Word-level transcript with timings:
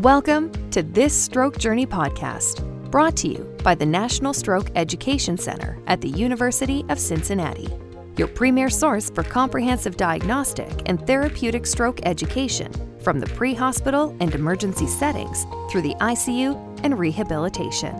Welcome 0.00 0.50
to 0.70 0.82
this 0.82 1.14
Stroke 1.14 1.58
Journey 1.58 1.84
podcast, 1.84 2.64
brought 2.90 3.18
to 3.18 3.28
you 3.28 3.44
by 3.62 3.74
the 3.74 3.84
National 3.84 4.32
Stroke 4.32 4.70
Education 4.74 5.36
Center 5.36 5.78
at 5.88 6.00
the 6.00 6.08
University 6.08 6.86
of 6.88 6.98
Cincinnati, 6.98 7.68
your 8.16 8.28
premier 8.28 8.70
source 8.70 9.10
for 9.10 9.22
comprehensive 9.22 9.98
diagnostic 9.98 10.70
and 10.86 11.06
therapeutic 11.06 11.66
stroke 11.66 12.00
education 12.04 12.72
from 13.02 13.20
the 13.20 13.26
pre 13.26 13.52
hospital 13.52 14.16
and 14.20 14.34
emergency 14.34 14.86
settings 14.86 15.44
through 15.70 15.82
the 15.82 15.94
ICU 15.96 16.80
and 16.82 16.98
rehabilitation. 16.98 17.94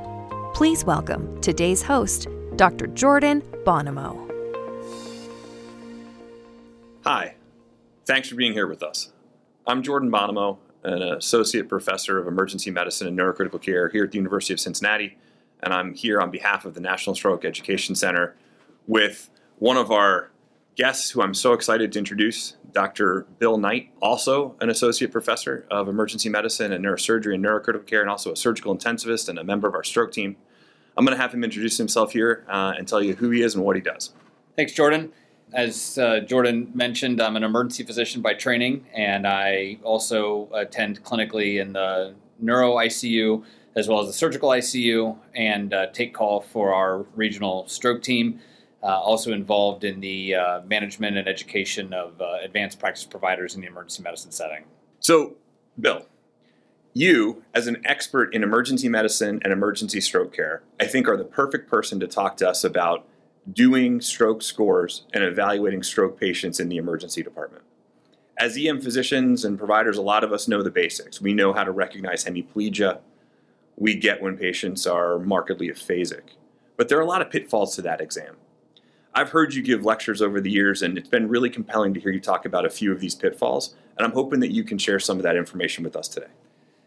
Please 0.55 0.87
welcome 0.87 1.39
today's 1.43 1.82
host, 1.82 2.29
Dr. 2.57 2.87
Jordan 2.87 3.43
Bonomo. 3.67 4.17
Hi, 7.05 7.35
thanks 8.07 8.30
for 8.30 8.37
being 8.37 8.55
here 8.55 8.67
with 8.67 8.82
us. 8.82 9.12
I'm 9.67 9.82
Jordan 9.82 10.11
Bonomo, 10.11 10.57
an 10.85 11.03
associate 11.03 11.69
professor 11.69 12.19
of 12.19 12.27
emergency 12.27 12.70
medicine 12.70 13.07
and 13.07 13.19
neurocritical 13.19 13.61
care 13.61 13.89
here 13.89 14.05
at 14.05 14.11
the 14.11 14.16
University 14.16 14.52
of 14.52 14.61
Cincinnati, 14.61 15.16
and 15.62 15.75
I'm 15.75 15.95
here 15.95 16.20
on 16.20 16.30
behalf 16.30 16.65
of 16.65 16.75
the 16.75 16.80
National 16.80 17.15
Stroke 17.15 17.45
Education 17.45 17.95
Center 17.95 18.37
with 18.87 19.30
one 19.59 19.77
of 19.77 19.91
our 19.91 20.30
guests 20.77 21.11
who 21.11 21.20
I'm 21.20 21.34
so 21.34 21.53
excited 21.53 21.93
to 21.93 21.98
introduce, 21.98 22.56
Dr. 22.73 23.27
Bill 23.39 23.59
Knight, 23.59 23.91
also 24.01 24.56
an 24.61 24.70
associate 24.70 25.12
professor 25.12 25.66
of 25.70 25.89
emergency 25.89 26.29
medicine 26.29 26.73
and 26.73 26.84
neurosurgery 26.84 27.34
and 27.34 27.45
neurocritical 27.45 27.87
care, 27.87 28.01
and 28.01 28.09
also 28.09 28.33
a 28.33 28.37
surgical 28.37 28.75
intensivist 28.75 29.28
and 29.28 29.39
a 29.39 29.45
member 29.45 29.69
of 29.69 29.75
our 29.75 29.84
stroke 29.84 30.12
team. 30.12 30.37
I'm 30.97 31.05
going 31.05 31.17
to 31.17 31.23
have 31.23 31.34
him 31.34 31.45
introduce 31.45 31.77
himself 31.77 32.12
here 32.12 32.45
uh, 32.48 32.73
and 32.77 32.89
tell 32.89 33.03
you 33.03 33.15
who 33.15 33.31
he 33.31 33.42
is 33.42 33.55
and 33.55 33.65
what 33.65 33.77
he 33.77 33.83
does. 33.83 34.12
Thanks, 34.56 34.73
Jordan. 34.73 35.12
As 35.53 35.99
uh, 35.99 36.21
Jordan 36.21 36.71
mentioned, 36.75 37.21
I'm 37.21 37.37
an 37.37 37.43
emergency 37.43 37.83
physician 37.83 38.23
by 38.23 38.35
training, 38.35 38.87
and 38.95 39.27
I 39.27 39.79
also 39.83 40.49
attend 40.53 41.03
clinically 41.03 41.61
in 41.61 41.73
the 41.73 42.15
neuro 42.39 42.77
ICU 42.77 43.45
as 43.77 43.89
well 43.89 44.01
as 44.01 44.07
the 44.07 44.12
surgical 44.12 44.51
ICU 44.51 45.17
and 45.34 45.73
uh, 45.73 45.87
take 45.92 46.15
call 46.15 46.41
for 46.41 46.75
our 46.75 47.03
regional 47.15 47.67
stroke 47.69 48.03
team. 48.03 48.41
Uh, 48.83 48.87
also 48.87 49.33
involved 49.33 49.84
in 49.84 50.01
the 50.01 50.34
uh, 50.34 50.61
management 50.62 51.19
and 51.19 51.29
education 51.29 51.92
of 51.92 52.19
uh, 52.19 52.39
advanced 52.42 52.79
practice 52.79 53.05
providers 53.05 53.55
in 53.55 53.61
the 53.61 53.67
emergency 53.67 54.03
medicine 54.03 54.31
setting. 54.31 54.64
So, 55.01 55.35
Bill, 55.79 56.07
you, 56.95 57.45
as 57.53 57.67
an 57.67 57.83
expert 57.85 58.35
in 58.35 58.42
emergency 58.42 58.89
medicine 58.89 59.39
and 59.45 59.53
emergency 59.53 60.01
stroke 60.01 60.33
care, 60.35 60.62
I 60.81 60.87
think 60.87 61.09
are 61.09 61.17
the 61.19 61.25
perfect 61.25 61.69
person 61.69 62.01
to 62.01 62.07
talk 62.07 62.39
to 62.39 62.48
us 62.48 62.64
about 62.64 63.07
doing 63.53 64.01
stroke 64.01 64.43
scores 64.43 65.05
and 65.12 65.25
evaluating 65.25 65.83
stroke 65.83 66.19
patients 66.19 66.61
in 66.61 66.69
the 66.69 66.77
emergency 66.77 67.23
department. 67.23 67.65
As 68.39 68.57
EM 68.57 68.81
physicians 68.81 69.45
and 69.45 69.59
providers, 69.59 69.98
a 69.98 70.03
lot 70.03 70.25
of 70.25 70.33
us 70.33 70.48
know 70.48 70.62
the 70.62 70.70
basics. 70.70 71.20
We 71.20 71.34
know 71.34 71.53
how 71.53 71.65
to 71.65 71.70
recognize 71.70 72.25
hemiplegia. 72.25 73.01
We 73.77 73.95
get 73.95 74.23
when 74.23 74.37
patients 74.37 74.87
are 74.87 75.19
markedly 75.19 75.69
aphasic. 75.69 76.23
But 76.77 76.89
there 76.89 76.98
are 76.98 77.03
a 77.03 77.07
lot 77.07 77.23
of 77.23 77.31
pitfalls 77.31 77.75
to 77.77 77.83
that 77.83 78.01
exam. 78.01 78.37
I've 79.12 79.31
heard 79.31 79.55
you 79.55 79.62
give 79.62 79.85
lectures 79.85 80.23
over 80.23 80.41
the 80.41 80.51
years, 80.51 80.83
and 80.83 80.97
it's 80.97 81.09
been 81.09 81.29
really 81.29 81.51
compelling 81.51 81.92
to 81.95 82.01
hear 82.01 82.12
you 82.12 82.20
talk 82.20 82.47
about 82.47 82.64
a 82.64 82.70
few 82.70 82.92
of 82.92 83.01
these 83.01 83.14
pitfalls. 83.14 83.75
And 83.98 84.07
I'm 84.07 84.12
hoping 84.12 84.41
that 84.41 84.53
you 84.53 84.64
can 84.64 84.79
share 84.79 85.01
some 85.01 85.17
of 85.17 85.25
that 85.25 85.37
information 85.37 85.85
with 85.85 85.97
us 85.97 86.09
today. 86.09 86.29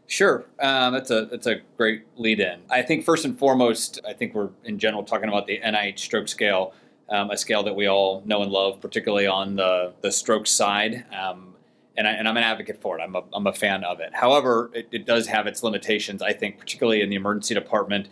Sure, 0.07 0.45
um, 0.59 0.93
that's 0.93 1.11
a 1.11 1.25
that's 1.25 1.47
a 1.47 1.61
great 1.77 2.03
lead 2.17 2.39
in. 2.39 2.59
I 2.69 2.81
think 2.81 3.05
first 3.05 3.25
and 3.25 3.37
foremost, 3.37 3.99
I 4.07 4.13
think 4.13 4.33
we're 4.33 4.49
in 4.63 4.77
general 4.77 5.03
talking 5.03 5.29
about 5.29 5.47
the 5.47 5.59
NIH 5.59 5.99
stroke 5.99 6.27
scale, 6.27 6.73
um, 7.09 7.31
a 7.31 7.37
scale 7.37 7.63
that 7.63 7.75
we 7.75 7.87
all 7.87 8.21
know 8.25 8.41
and 8.43 8.51
love, 8.51 8.81
particularly 8.81 9.27
on 9.27 9.55
the 9.55 9.93
the 10.01 10.11
stroke 10.11 10.47
side. 10.47 11.05
Um, 11.13 11.55
and, 11.95 12.07
I, 12.07 12.13
am 12.13 12.37
an 12.37 12.43
advocate 12.43 12.81
for 12.81 12.97
it. 12.97 13.03
I'm 13.03 13.15
a, 13.15 13.21
I'm 13.33 13.45
a 13.45 13.53
fan 13.53 13.83
of 13.83 13.99
it. 13.99 14.15
However, 14.15 14.71
it, 14.73 14.87
it 14.91 15.05
does 15.05 15.27
have 15.27 15.45
its 15.45 15.61
limitations. 15.61 16.23
I 16.23 16.33
think, 16.33 16.57
particularly 16.57 17.01
in 17.01 17.09
the 17.09 17.15
emergency 17.15 17.53
department, 17.53 18.09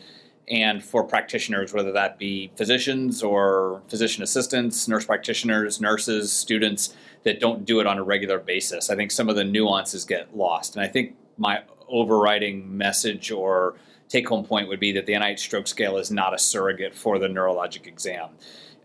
and 0.48 0.84
for 0.84 1.04
practitioners, 1.04 1.74
whether 1.74 1.92
that 1.94 2.18
be 2.18 2.52
physicians 2.56 3.24
or 3.24 3.82
physician 3.88 4.22
assistants, 4.22 4.88
nurse 4.88 5.06
practitioners, 5.06 5.80
nurses, 5.80 6.32
students 6.32 6.96
that 7.24 7.40
don't 7.40 7.66
do 7.66 7.80
it 7.80 7.88
on 7.88 7.98
a 7.98 8.04
regular 8.04 8.40
basis. 8.40 8.90
I 8.90 8.96
think 8.96 9.12
some 9.12 9.30
of 9.30 9.36
the 9.36 9.44
nuances 9.44 10.04
get 10.04 10.36
lost. 10.36 10.76
And 10.76 10.84
I 10.84 10.88
think 10.88 11.16
my 11.38 11.62
overriding 11.92 12.78
message 12.78 13.32
or 13.32 13.76
take 14.10 14.28
home 14.28 14.44
point 14.44 14.68
would 14.68 14.80
be 14.80 14.92
that 14.92 15.06
the 15.06 15.14
NIH 15.14 15.40
stroke 15.40 15.68
scale 15.68 15.98
is 15.98 16.12
not 16.12 16.34
a 16.34 16.38
surrogate 16.38 16.96
for 16.96 17.20
the 17.20 17.28
neurologic 17.28 17.88
exam. 17.88 18.30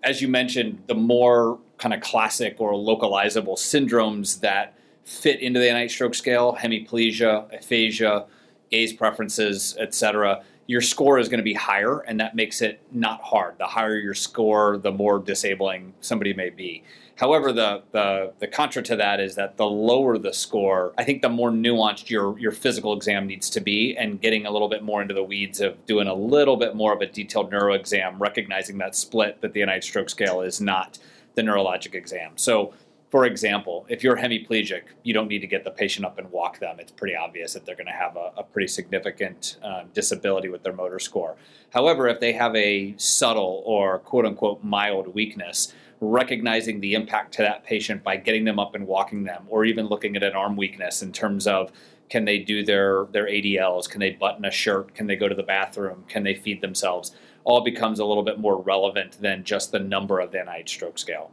As 0.03 0.22
you 0.22 0.28
mentioned, 0.28 0.83
the 0.87 0.94
more 0.94 1.59
kind 1.78 1.93
of 1.93 2.00
classic 2.00 2.61
or 2.61 2.72
localizable 2.72 3.56
syndromes 3.56 4.41
that 4.41 4.75
fit 5.05 5.41
into 5.41 5.59
the 5.61 5.66
NIH 5.66 5.91
stroke 5.91 6.15
scale, 6.15 6.56
hemiplegia, 6.61 7.53
aphasia, 7.53 8.27
gaze 8.71 8.93
preferences, 8.93 9.77
etc., 9.78 10.45
your 10.66 10.81
score 10.81 11.19
is 11.19 11.28
going 11.28 11.38
to 11.38 11.44
be 11.44 11.54
higher, 11.54 12.00
and 12.00 12.19
that 12.21 12.34
makes 12.34 12.60
it 12.60 12.81
not 12.91 13.22
hard. 13.22 13.56
The 13.59 13.66
higher 13.66 13.97
your 13.97 14.15
score, 14.15 14.78
the 14.78 14.91
more 14.91 15.19
disabling 15.19 15.94
somebody 16.00 16.34
may 16.34 16.50
be. 16.50 16.82
However, 17.16 17.53
the, 17.53 17.82
the 17.93 18.32
the 18.41 18.47
contra 18.47 18.82
to 18.82 18.97
that 18.97 19.21
is 19.21 19.37
that 19.37 19.56
the 19.56 19.66
lower 19.66 20.19
the 20.19 20.34
score, 20.34 20.93
I 20.99 21.04
think 21.04 21.22
the 21.22 21.28
more 21.28 21.50
nuanced 21.50 22.10
your 22.10 22.38
your 22.38 22.53
physical 22.53 22.93
exam 22.93 23.27
needs 23.27 23.49
to 23.50 23.60
be, 23.60 23.97
and 23.97 24.21
getting 24.21 24.44
a 24.44 24.50
little 24.50 24.69
bit 24.69 24.82
more 24.82 25.00
into 25.00 25.15
the 25.15 25.22
weeds 25.22 25.60
of 25.60 25.84
doing 25.87 26.09
a 26.09 26.15
little 26.15 26.56
bit 26.56 26.75
more 26.75 26.93
of 26.93 27.00
a 27.00 27.06
detailed 27.06 27.50
neuro 27.50 27.75
exam, 27.75 28.19
recognizing 28.19 28.78
that 28.78 28.94
split 28.94 29.41
that 29.41 29.54
the 29.54 29.60
NIH 29.60 29.84
stroke 29.84 30.10
scale 30.10 30.43
is 30.43 30.60
not 30.60 30.98
the 31.37 31.43
neurologic 31.43 31.94
exam. 31.94 32.33
So 32.37 32.75
for 33.16 33.25
example, 33.25 33.87
if 33.88 34.04
you're 34.04 34.19
hemiplegic, 34.19 34.82
you 35.03 35.15
don't 35.15 35.28
need 35.28 35.38
to 35.38 35.47
get 35.47 35.65
the 35.65 35.71
patient 35.71 36.04
up 36.04 36.19
and 36.19 36.31
walk 36.31 36.59
them. 36.59 36.77
It's 36.78 36.93
pretty 36.93 37.16
obvious 37.16 37.54
that 37.54 37.65
they're 37.65 37.75
going 37.75 37.87
to 37.87 37.93
have 37.93 38.15
a, 38.15 38.31
a 38.37 38.43
pretty 38.43 38.69
significant 38.69 39.56
uh, 39.62 39.84
disability 39.94 40.50
with 40.50 40.62
their 40.62 40.75
motor 40.75 40.99
score. 40.99 41.37
However, 41.71 42.09
if 42.09 42.21
they 42.21 42.34
have 42.34 42.54
a 42.54 42.94
subtle 42.99 43.62
or 43.65 44.00
quote 44.00 44.27
unquote 44.27 44.62
mild 44.62 45.15
weakness, 45.15 45.72
recognizing 46.03 46.81
the 46.81 46.93
impact 46.93 47.32
to 47.37 47.43
that 47.43 47.65
patient 47.65 48.04
by 48.04 48.19
getting 48.19 48.44
them 48.44 48.59
up 48.59 48.75
and 48.75 48.87
walking 48.87 49.25
them, 49.25 49.47
or 49.48 49.65
even 49.65 49.87
looking 49.87 50.15
at 50.15 50.22
an 50.22 50.34
arm 50.34 50.54
weakness 50.54 51.00
in 51.00 51.10
terms 51.10 51.47
of 51.47 51.72
can 52.10 52.27
they 52.27 52.38
do 52.38 52.66
their, 52.66 53.06
their 53.12 53.28
ADLs, 53.28 53.88
can 53.88 54.00
they 54.00 54.10
button 54.10 54.44
a 54.44 54.50
shirt, 54.50 54.94
can 54.94 55.06
they 55.06 55.16
go 55.16 55.27
to 55.27 55.34
the 55.34 55.43
bathroom, 55.43 56.04
can 56.06 56.22
they 56.22 56.34
feed 56.34 56.60
themselves, 56.60 57.16
all 57.44 57.62
becomes 57.62 57.98
a 57.98 58.04
little 58.04 58.25
bit 58.25 58.38
more 58.38 58.60
relevant 58.60 59.22
than 59.22 59.43
just 59.43 59.72
the 59.72 59.78
number 59.78 60.21
of 60.21 60.33
the 60.33 60.38
NIH 60.38 60.69
stroke 60.69 60.98
scale. 60.98 61.31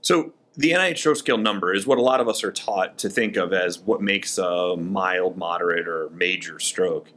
So, 0.00 0.32
the 0.58 0.72
NIH 0.72 0.98
stroke 0.98 1.16
scale 1.16 1.38
number 1.38 1.72
is 1.72 1.86
what 1.86 1.98
a 1.98 2.02
lot 2.02 2.20
of 2.20 2.28
us 2.28 2.42
are 2.42 2.50
taught 2.50 2.98
to 2.98 3.08
think 3.08 3.36
of 3.36 3.52
as 3.52 3.78
what 3.78 4.02
makes 4.02 4.38
a 4.38 4.76
mild, 4.76 5.38
moderate, 5.38 5.86
or 5.86 6.10
major 6.10 6.58
stroke. 6.58 7.12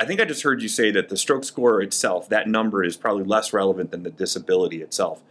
I 0.00 0.04
think 0.04 0.20
I 0.20 0.24
just 0.24 0.42
heard 0.42 0.60
you 0.60 0.68
say 0.68 0.90
that 0.90 1.08
the 1.08 1.16
stroke 1.16 1.44
score 1.44 1.80
itself, 1.80 2.28
that 2.30 2.48
number 2.48 2.82
is 2.82 2.96
probably 2.96 3.22
less 3.22 3.52
relevant 3.52 3.92
than 3.92 4.02
the 4.02 4.10
disability 4.10 4.82
itself. 4.82 5.22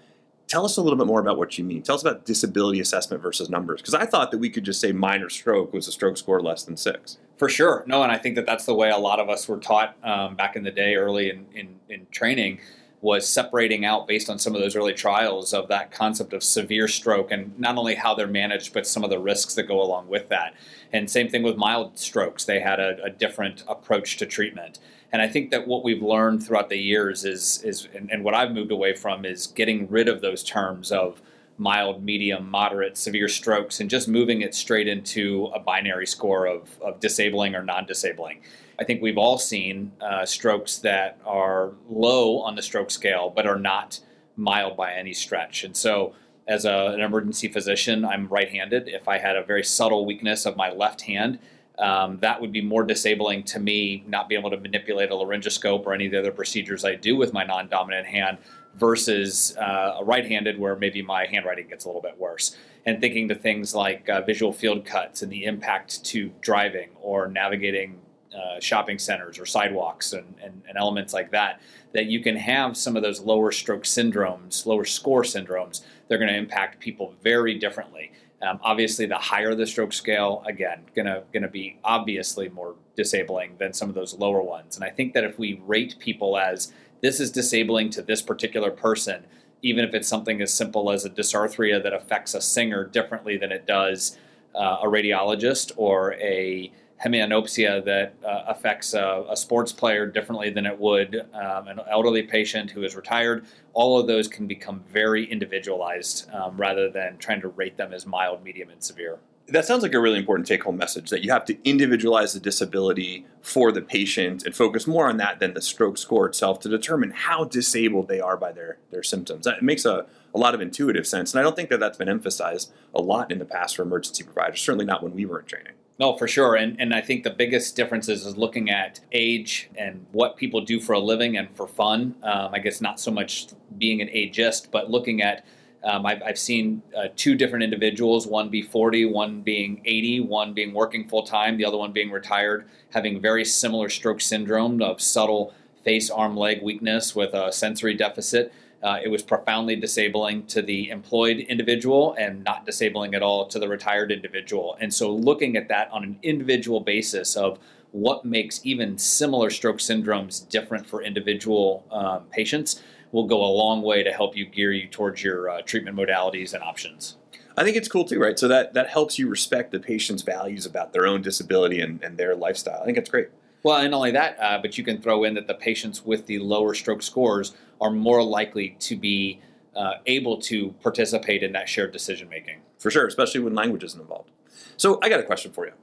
Tell 0.47 0.63
us 0.63 0.77
a 0.77 0.81
little 0.81 0.97
bit 0.97 1.07
more 1.07 1.19
about 1.19 1.37
what 1.37 1.57
you 1.57 1.65
mean. 1.65 1.81
Tell 1.81 1.95
us 1.95 2.01
about 2.01 2.25
disability 2.25 2.79
assessment 2.79 3.21
versus 3.21 3.49
numbers. 3.49 3.81
Because 3.81 3.95
I 3.95 4.05
thought 4.05 4.31
that 4.31 4.37
we 4.37 4.49
could 4.49 4.63
just 4.63 4.79
say 4.79 4.93
minor 4.93 5.29
stroke 5.29 5.73
was 5.73 5.89
a 5.89 5.91
stroke 5.91 6.15
score 6.15 6.41
less 6.41 6.63
than 6.63 6.77
six. 6.77 7.17
For 7.35 7.49
sure. 7.49 7.83
No, 7.85 8.01
and 8.01 8.13
I 8.13 8.17
think 8.17 8.35
that 8.35 8.45
that's 8.45 8.65
the 8.65 8.73
way 8.73 8.91
a 8.91 8.97
lot 8.97 9.19
of 9.19 9.29
us 9.29 9.49
were 9.49 9.57
taught 9.57 9.97
um, 10.03 10.35
back 10.35 10.55
in 10.55 10.63
the 10.63 10.71
day, 10.71 10.95
early 10.95 11.29
in, 11.29 11.45
in, 11.53 11.79
in 11.89 12.07
training 12.11 12.59
was 13.01 13.27
separating 13.27 13.83
out 13.83 14.07
based 14.07 14.29
on 14.29 14.37
some 14.37 14.55
of 14.55 14.61
those 14.61 14.75
early 14.75 14.93
trials 14.93 15.53
of 15.53 15.67
that 15.67 15.91
concept 15.91 16.33
of 16.33 16.43
severe 16.43 16.87
stroke 16.87 17.31
and 17.31 17.57
not 17.59 17.77
only 17.77 17.95
how 17.95 18.13
they're 18.13 18.27
managed, 18.27 18.73
but 18.73 18.85
some 18.85 19.03
of 19.03 19.09
the 19.09 19.19
risks 19.19 19.55
that 19.55 19.63
go 19.63 19.81
along 19.81 20.07
with 20.07 20.29
that. 20.29 20.53
And 20.93 21.09
same 21.09 21.27
thing 21.27 21.41
with 21.41 21.57
mild 21.57 21.97
strokes, 21.97 22.45
they 22.45 22.59
had 22.59 22.79
a, 22.79 23.03
a 23.03 23.09
different 23.09 23.63
approach 23.67 24.17
to 24.17 24.25
treatment. 24.25 24.77
And 25.11 25.21
I 25.21 25.27
think 25.27 25.49
that 25.51 25.67
what 25.67 25.83
we've 25.83 26.01
learned 26.01 26.43
throughout 26.43 26.69
the 26.69 26.77
years 26.77 27.25
is, 27.25 27.61
is 27.63 27.87
and, 27.95 28.09
and 28.11 28.23
what 28.23 28.35
I've 28.35 28.51
moved 28.51 28.71
away 28.71 28.93
from 28.93 29.25
is 29.25 29.47
getting 29.47 29.89
rid 29.89 30.07
of 30.07 30.21
those 30.21 30.43
terms 30.43 30.91
of 30.91 31.21
mild, 31.57 32.03
medium, 32.03 32.49
moderate, 32.49 32.97
severe 32.97 33.27
strokes 33.27 33.79
and 33.79 33.89
just 33.89 34.07
moving 34.07 34.41
it 34.41 34.55
straight 34.55 34.87
into 34.87 35.51
a 35.53 35.59
binary 35.59 36.07
score 36.07 36.45
of, 36.45 36.79
of 36.81 36.99
disabling 36.99 37.55
or 37.55 37.63
non 37.63 37.85
disabling. 37.85 38.41
I 38.81 38.83
think 38.83 39.03
we've 39.03 39.19
all 39.19 39.37
seen 39.37 39.91
uh, 40.01 40.25
strokes 40.25 40.77
that 40.79 41.19
are 41.23 41.73
low 41.87 42.39
on 42.39 42.55
the 42.55 42.63
stroke 42.63 42.89
scale 42.89 43.31
but 43.33 43.45
are 43.45 43.59
not 43.59 43.99
mild 44.35 44.75
by 44.75 44.93
any 44.93 45.13
stretch. 45.13 45.63
And 45.63 45.77
so, 45.77 46.15
as 46.47 46.65
a, 46.65 46.87
an 46.87 46.99
emergency 46.99 47.47
physician, 47.47 48.03
I'm 48.03 48.27
right 48.27 48.49
handed. 48.49 48.87
If 48.87 49.07
I 49.07 49.19
had 49.19 49.35
a 49.35 49.43
very 49.43 49.63
subtle 49.63 50.03
weakness 50.07 50.47
of 50.47 50.57
my 50.57 50.71
left 50.71 51.01
hand, 51.01 51.37
um, 51.77 52.17
that 52.21 52.41
would 52.41 52.51
be 52.51 52.61
more 52.61 52.83
disabling 52.83 53.43
to 53.43 53.59
me 53.59 54.03
not 54.07 54.27
being 54.27 54.41
able 54.41 54.49
to 54.49 54.57
manipulate 54.57 55.11
a 55.11 55.13
laryngoscope 55.13 55.85
or 55.85 55.93
any 55.93 56.07
of 56.07 56.11
the 56.11 56.17
other 56.17 56.31
procedures 56.31 56.83
I 56.83 56.95
do 56.95 57.15
with 57.15 57.33
my 57.33 57.43
non 57.43 57.69
dominant 57.69 58.07
hand 58.07 58.39
versus 58.73 59.55
uh, 59.57 59.97
a 59.99 60.03
right 60.03 60.25
handed 60.25 60.57
where 60.57 60.75
maybe 60.75 61.03
my 61.03 61.27
handwriting 61.27 61.67
gets 61.67 61.85
a 61.85 61.87
little 61.87 62.01
bit 62.01 62.17
worse. 62.17 62.57
And 62.83 62.99
thinking 62.99 63.27
to 63.27 63.35
things 63.35 63.75
like 63.75 64.09
uh, 64.09 64.21
visual 64.21 64.51
field 64.51 64.85
cuts 64.85 65.21
and 65.21 65.31
the 65.31 65.43
impact 65.43 66.03
to 66.05 66.31
driving 66.41 66.89
or 66.99 67.27
navigating 67.27 67.99
uh, 68.35 68.59
shopping 68.59 68.97
centers 68.97 69.39
or 69.39 69.45
sidewalks 69.45 70.13
and, 70.13 70.35
and, 70.41 70.61
and, 70.67 70.77
elements 70.77 71.13
like 71.13 71.31
that, 71.31 71.61
that 71.93 72.05
you 72.05 72.21
can 72.21 72.35
have 72.35 72.77
some 72.77 72.95
of 72.95 73.03
those 73.03 73.19
lower 73.19 73.51
stroke 73.51 73.83
syndromes, 73.83 74.65
lower 74.65 74.85
score 74.85 75.23
syndromes, 75.23 75.81
they're 76.07 76.17
going 76.17 76.31
to 76.31 76.37
impact 76.37 76.79
people 76.79 77.13
very 77.21 77.57
differently. 77.57 78.11
Um, 78.41 78.59
obviously, 78.63 79.05
the 79.05 79.17
higher 79.17 79.53
the 79.53 79.67
stroke 79.67 79.93
scale, 79.93 80.43
again, 80.47 80.83
gonna 80.95 81.47
be 81.51 81.77
obviously 81.83 82.49
more 82.49 82.75
disabling 82.95 83.57
than 83.57 83.73
some 83.73 83.87
of 83.87 83.95
those 83.95 84.15
lower 84.15 84.41
ones. 84.41 84.75
And 84.75 84.83
I 84.83 84.89
think 84.89 85.13
that 85.13 85.23
if 85.23 85.37
we 85.37 85.61
rate 85.65 85.95
people 85.99 86.37
as 86.37 86.73
this 87.01 87.19
is 87.19 87.31
disabling 87.31 87.91
to 87.91 88.01
this 88.01 88.21
particular 88.21 88.71
person, 88.71 89.25
even 89.61 89.85
if 89.85 89.93
it's 89.93 90.07
something 90.07 90.41
as 90.41 90.53
simple 90.53 90.91
as 90.91 91.05
a 91.05 91.09
dysarthria 91.09 91.83
that 91.83 91.93
affects 91.93 92.33
a 92.33 92.41
singer 92.41 92.83
differently 92.83 93.37
than 93.37 93.51
it 93.51 93.67
does 93.67 94.17
uh, 94.55 94.77
a 94.81 94.87
radiologist 94.87 95.71
or 95.77 96.13
a 96.15 96.71
hemianopsia 97.03 97.83
that 97.83 98.13
uh, 98.23 98.43
affects 98.47 98.93
a, 98.93 99.25
a, 99.29 99.35
sports 99.35 99.71
player 99.71 100.05
differently 100.05 100.49
than 100.49 100.65
it 100.65 100.77
would 100.77 101.25
um, 101.33 101.67
an 101.67 101.79
elderly 101.89 102.23
patient 102.23 102.69
who 102.69 102.83
is 102.83 102.95
retired. 102.95 103.45
All 103.73 103.99
of 103.99 104.07
those 104.07 104.27
can 104.27 104.47
become 104.47 104.83
very 104.91 105.25
individualized 105.25 106.29
um, 106.31 106.57
rather 106.57 106.89
than 106.89 107.17
trying 107.17 107.41
to 107.41 107.47
rate 107.47 107.77
them 107.77 107.93
as 107.93 108.05
mild, 108.05 108.43
medium, 108.43 108.69
and 108.69 108.83
severe. 108.83 109.19
That 109.47 109.65
sounds 109.65 109.83
like 109.83 109.93
a 109.93 109.99
really 109.99 110.19
important 110.19 110.47
take 110.47 110.63
home 110.63 110.77
message 110.77 111.09
that 111.09 111.23
you 111.23 111.31
have 111.31 111.43
to 111.45 111.57
individualize 111.67 112.33
the 112.33 112.39
disability 112.39 113.25
for 113.41 113.71
the 113.71 113.81
patient 113.81 114.45
and 114.45 114.55
focus 114.55 114.87
more 114.87 115.09
on 115.09 115.17
that 115.17 115.39
than 115.39 115.55
the 115.55 115.61
stroke 115.61 115.97
score 115.97 116.27
itself 116.27 116.59
to 116.61 116.69
determine 116.69 117.11
how 117.11 117.43
disabled 117.43 118.07
they 118.07 118.21
are 118.21 118.37
by 118.37 118.51
their, 118.51 118.77
their 118.91 119.03
symptoms. 119.03 119.47
It 119.47 119.63
makes 119.63 119.83
a, 119.83 120.05
a 120.33 120.37
lot 120.37 120.53
of 120.53 120.61
intuitive 120.61 121.07
sense. 121.07 121.33
And 121.33 121.39
I 121.39 121.43
don't 121.43 121.55
think 121.55 121.69
that 121.69 121.79
that's 121.79 121.97
been 121.97 122.07
emphasized 122.07 122.71
a 122.93 123.01
lot 123.01 123.31
in 123.31 123.39
the 123.39 123.45
past 123.45 123.75
for 123.75 123.81
emergency 123.81 124.23
providers, 124.23 124.61
certainly 124.61 124.85
not 124.85 125.03
when 125.03 125.13
we 125.13 125.25
were 125.25 125.39
in 125.39 125.45
training. 125.45 125.73
No, 126.01 126.17
for 126.17 126.27
sure. 126.27 126.55
And, 126.55 126.81
and 126.81 126.95
I 126.95 127.01
think 127.01 127.23
the 127.23 127.29
biggest 127.29 127.75
difference 127.75 128.09
is, 128.09 128.25
is 128.25 128.35
looking 128.35 128.71
at 128.71 128.99
age 129.11 129.69
and 129.77 130.03
what 130.11 130.35
people 130.35 130.61
do 130.61 130.79
for 130.79 130.93
a 130.93 130.99
living 130.99 131.37
and 131.37 131.55
for 131.55 131.67
fun. 131.67 132.15
Um, 132.23 132.49
I 132.55 132.57
guess 132.57 132.81
not 132.81 132.99
so 132.99 133.11
much 133.11 133.49
being 133.77 134.01
an 134.01 134.07
ageist, 134.07 134.71
but 134.71 134.89
looking 134.89 135.21
at 135.21 135.45
um, 135.83 136.07
I've, 136.07 136.23
I've, 136.23 136.39
seen 136.39 136.81
uh, 136.97 137.09
two 137.15 137.35
different 137.35 137.63
individuals, 137.63 138.25
one 138.25 138.49
be 138.49 138.63
40, 138.63 139.05
one 139.05 139.41
being 139.41 139.81
80, 139.85 140.21
one 140.21 140.53
being 140.55 140.73
working 140.73 141.07
full 141.07 141.21
time, 141.21 141.57
the 141.57 141.65
other 141.65 141.77
one 141.77 141.91
being 141.91 142.09
retired, 142.09 142.67
having 142.89 143.21
very 143.21 143.45
similar 143.45 143.87
stroke 143.87 144.21
syndrome 144.21 144.81
of 144.81 145.01
subtle 145.01 145.53
face, 145.83 146.09
arm, 146.09 146.35
leg 146.35 146.63
weakness 146.63 147.15
with 147.15 147.35
a 147.35 147.51
sensory 147.51 147.93
deficit. 147.93 148.51
Uh, 148.83 148.99
it 149.03 149.09
was 149.09 149.21
profoundly 149.21 149.75
disabling 149.75 150.45
to 150.47 150.61
the 150.61 150.89
employed 150.89 151.37
individual 151.37 152.15
and 152.17 152.43
not 152.43 152.65
disabling 152.65 153.13
at 153.13 153.21
all 153.21 153.45
to 153.47 153.59
the 153.59 153.67
retired 153.67 154.11
individual. 154.11 154.77
And 154.81 154.93
so, 154.93 155.13
looking 155.13 155.55
at 155.55 155.67
that 155.67 155.89
on 155.91 156.03
an 156.03 156.19
individual 156.23 156.79
basis 156.79 157.35
of 157.35 157.59
what 157.91 158.25
makes 158.25 158.61
even 158.63 158.97
similar 158.97 159.49
stroke 159.49 159.77
syndromes 159.77 160.47
different 160.47 160.87
for 160.87 161.03
individual 161.03 161.85
um, 161.91 162.23
patients 162.31 162.81
will 163.11 163.27
go 163.27 163.43
a 163.43 163.51
long 163.51 163.81
way 163.81 164.03
to 164.03 164.11
help 164.11 164.35
you 164.35 164.45
gear 164.45 164.71
you 164.71 164.87
towards 164.87 165.23
your 165.23 165.49
uh, 165.49 165.61
treatment 165.61 165.97
modalities 165.97 166.53
and 166.53 166.63
options. 166.63 167.17
I 167.57 167.63
think 167.63 167.75
it's 167.75 167.89
cool 167.89 168.05
too, 168.05 168.19
right? 168.19 168.39
So 168.39 168.47
that, 168.47 168.73
that 168.73 168.89
helps 168.89 169.19
you 169.19 169.27
respect 169.27 169.71
the 169.71 169.79
patient's 169.79 170.23
values 170.23 170.65
about 170.65 170.93
their 170.93 171.05
own 171.05 171.21
disability 171.21 171.81
and, 171.81 172.01
and 172.01 172.17
their 172.17 172.35
lifestyle. 172.35 172.81
I 172.81 172.85
think 172.85 172.97
it's 172.97 173.09
great. 173.09 173.27
Well, 173.63 173.77
and 173.77 173.91
not 173.91 173.97
only 173.97 174.11
that, 174.11 174.37
uh, 174.39 174.59
but 174.61 174.77
you 174.77 174.83
can 174.83 175.01
throw 175.01 175.23
in 175.23 175.35
that 175.35 175.47
the 175.47 175.53
patients 175.53 176.03
with 176.03 176.25
the 176.25 176.39
lower 176.39 176.73
stroke 176.73 177.03
scores 177.03 177.55
are 177.79 177.91
more 177.91 178.23
likely 178.23 178.75
to 178.79 178.95
be 178.95 179.39
uh, 179.75 179.95
able 180.05 180.37
to 180.41 180.71
participate 180.81 181.43
in 181.43 181.51
that 181.53 181.69
shared 181.69 181.91
decision 181.91 182.27
making. 182.29 182.61
For 182.79 182.89
sure, 182.89 183.05
especially 183.05 183.41
when 183.41 183.53
language 183.53 183.83
isn't 183.83 184.01
involved. 184.01 184.31
So 184.77 184.99
I 185.03 185.09
got 185.09 185.19
a 185.19 185.23
question 185.23 185.51
for 185.51 185.65
you. 185.65 185.73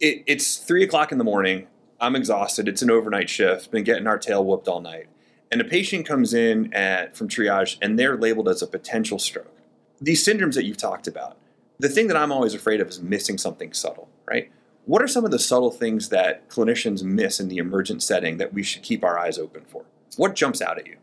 It, 0.00 0.22
it's 0.26 0.56
three 0.56 0.84
o'clock 0.84 1.10
in 1.10 1.18
the 1.18 1.24
morning. 1.24 1.66
I'm 2.00 2.14
exhausted. 2.14 2.68
It's 2.68 2.82
an 2.82 2.90
overnight 2.90 3.28
shift. 3.28 3.70
Been 3.72 3.84
getting 3.84 4.06
our 4.06 4.18
tail 4.18 4.44
whooped 4.44 4.68
all 4.68 4.80
night. 4.80 5.08
And 5.50 5.60
a 5.60 5.64
patient 5.64 6.06
comes 6.06 6.34
in 6.34 6.72
at, 6.72 7.16
from 7.16 7.28
triage 7.28 7.78
and 7.82 7.98
they're 7.98 8.16
labeled 8.16 8.48
as 8.48 8.62
a 8.62 8.66
potential 8.66 9.18
stroke. 9.18 9.52
These 10.00 10.24
syndromes 10.24 10.54
that 10.54 10.64
you've 10.64 10.76
talked 10.76 11.08
about, 11.08 11.36
the 11.78 11.88
thing 11.88 12.06
that 12.08 12.16
I'm 12.16 12.30
always 12.30 12.54
afraid 12.54 12.80
of 12.80 12.88
is 12.88 13.00
missing 13.00 13.38
something 13.38 13.72
subtle, 13.72 14.08
right? 14.26 14.50
What 14.88 15.02
are 15.02 15.06
some 15.06 15.26
of 15.26 15.30
the 15.30 15.38
subtle 15.38 15.70
things 15.70 16.08
that 16.08 16.48
clinicians 16.48 17.02
miss 17.02 17.40
in 17.40 17.48
the 17.48 17.58
emergent 17.58 18.02
setting 18.02 18.38
that 18.38 18.54
we 18.54 18.62
should 18.62 18.82
keep 18.82 19.04
our 19.04 19.18
eyes 19.18 19.38
open 19.38 19.64
for? 19.68 19.84
What 20.16 20.34
jumps 20.34 20.62
out 20.62 20.78
at 20.78 20.86
you? 20.86 20.96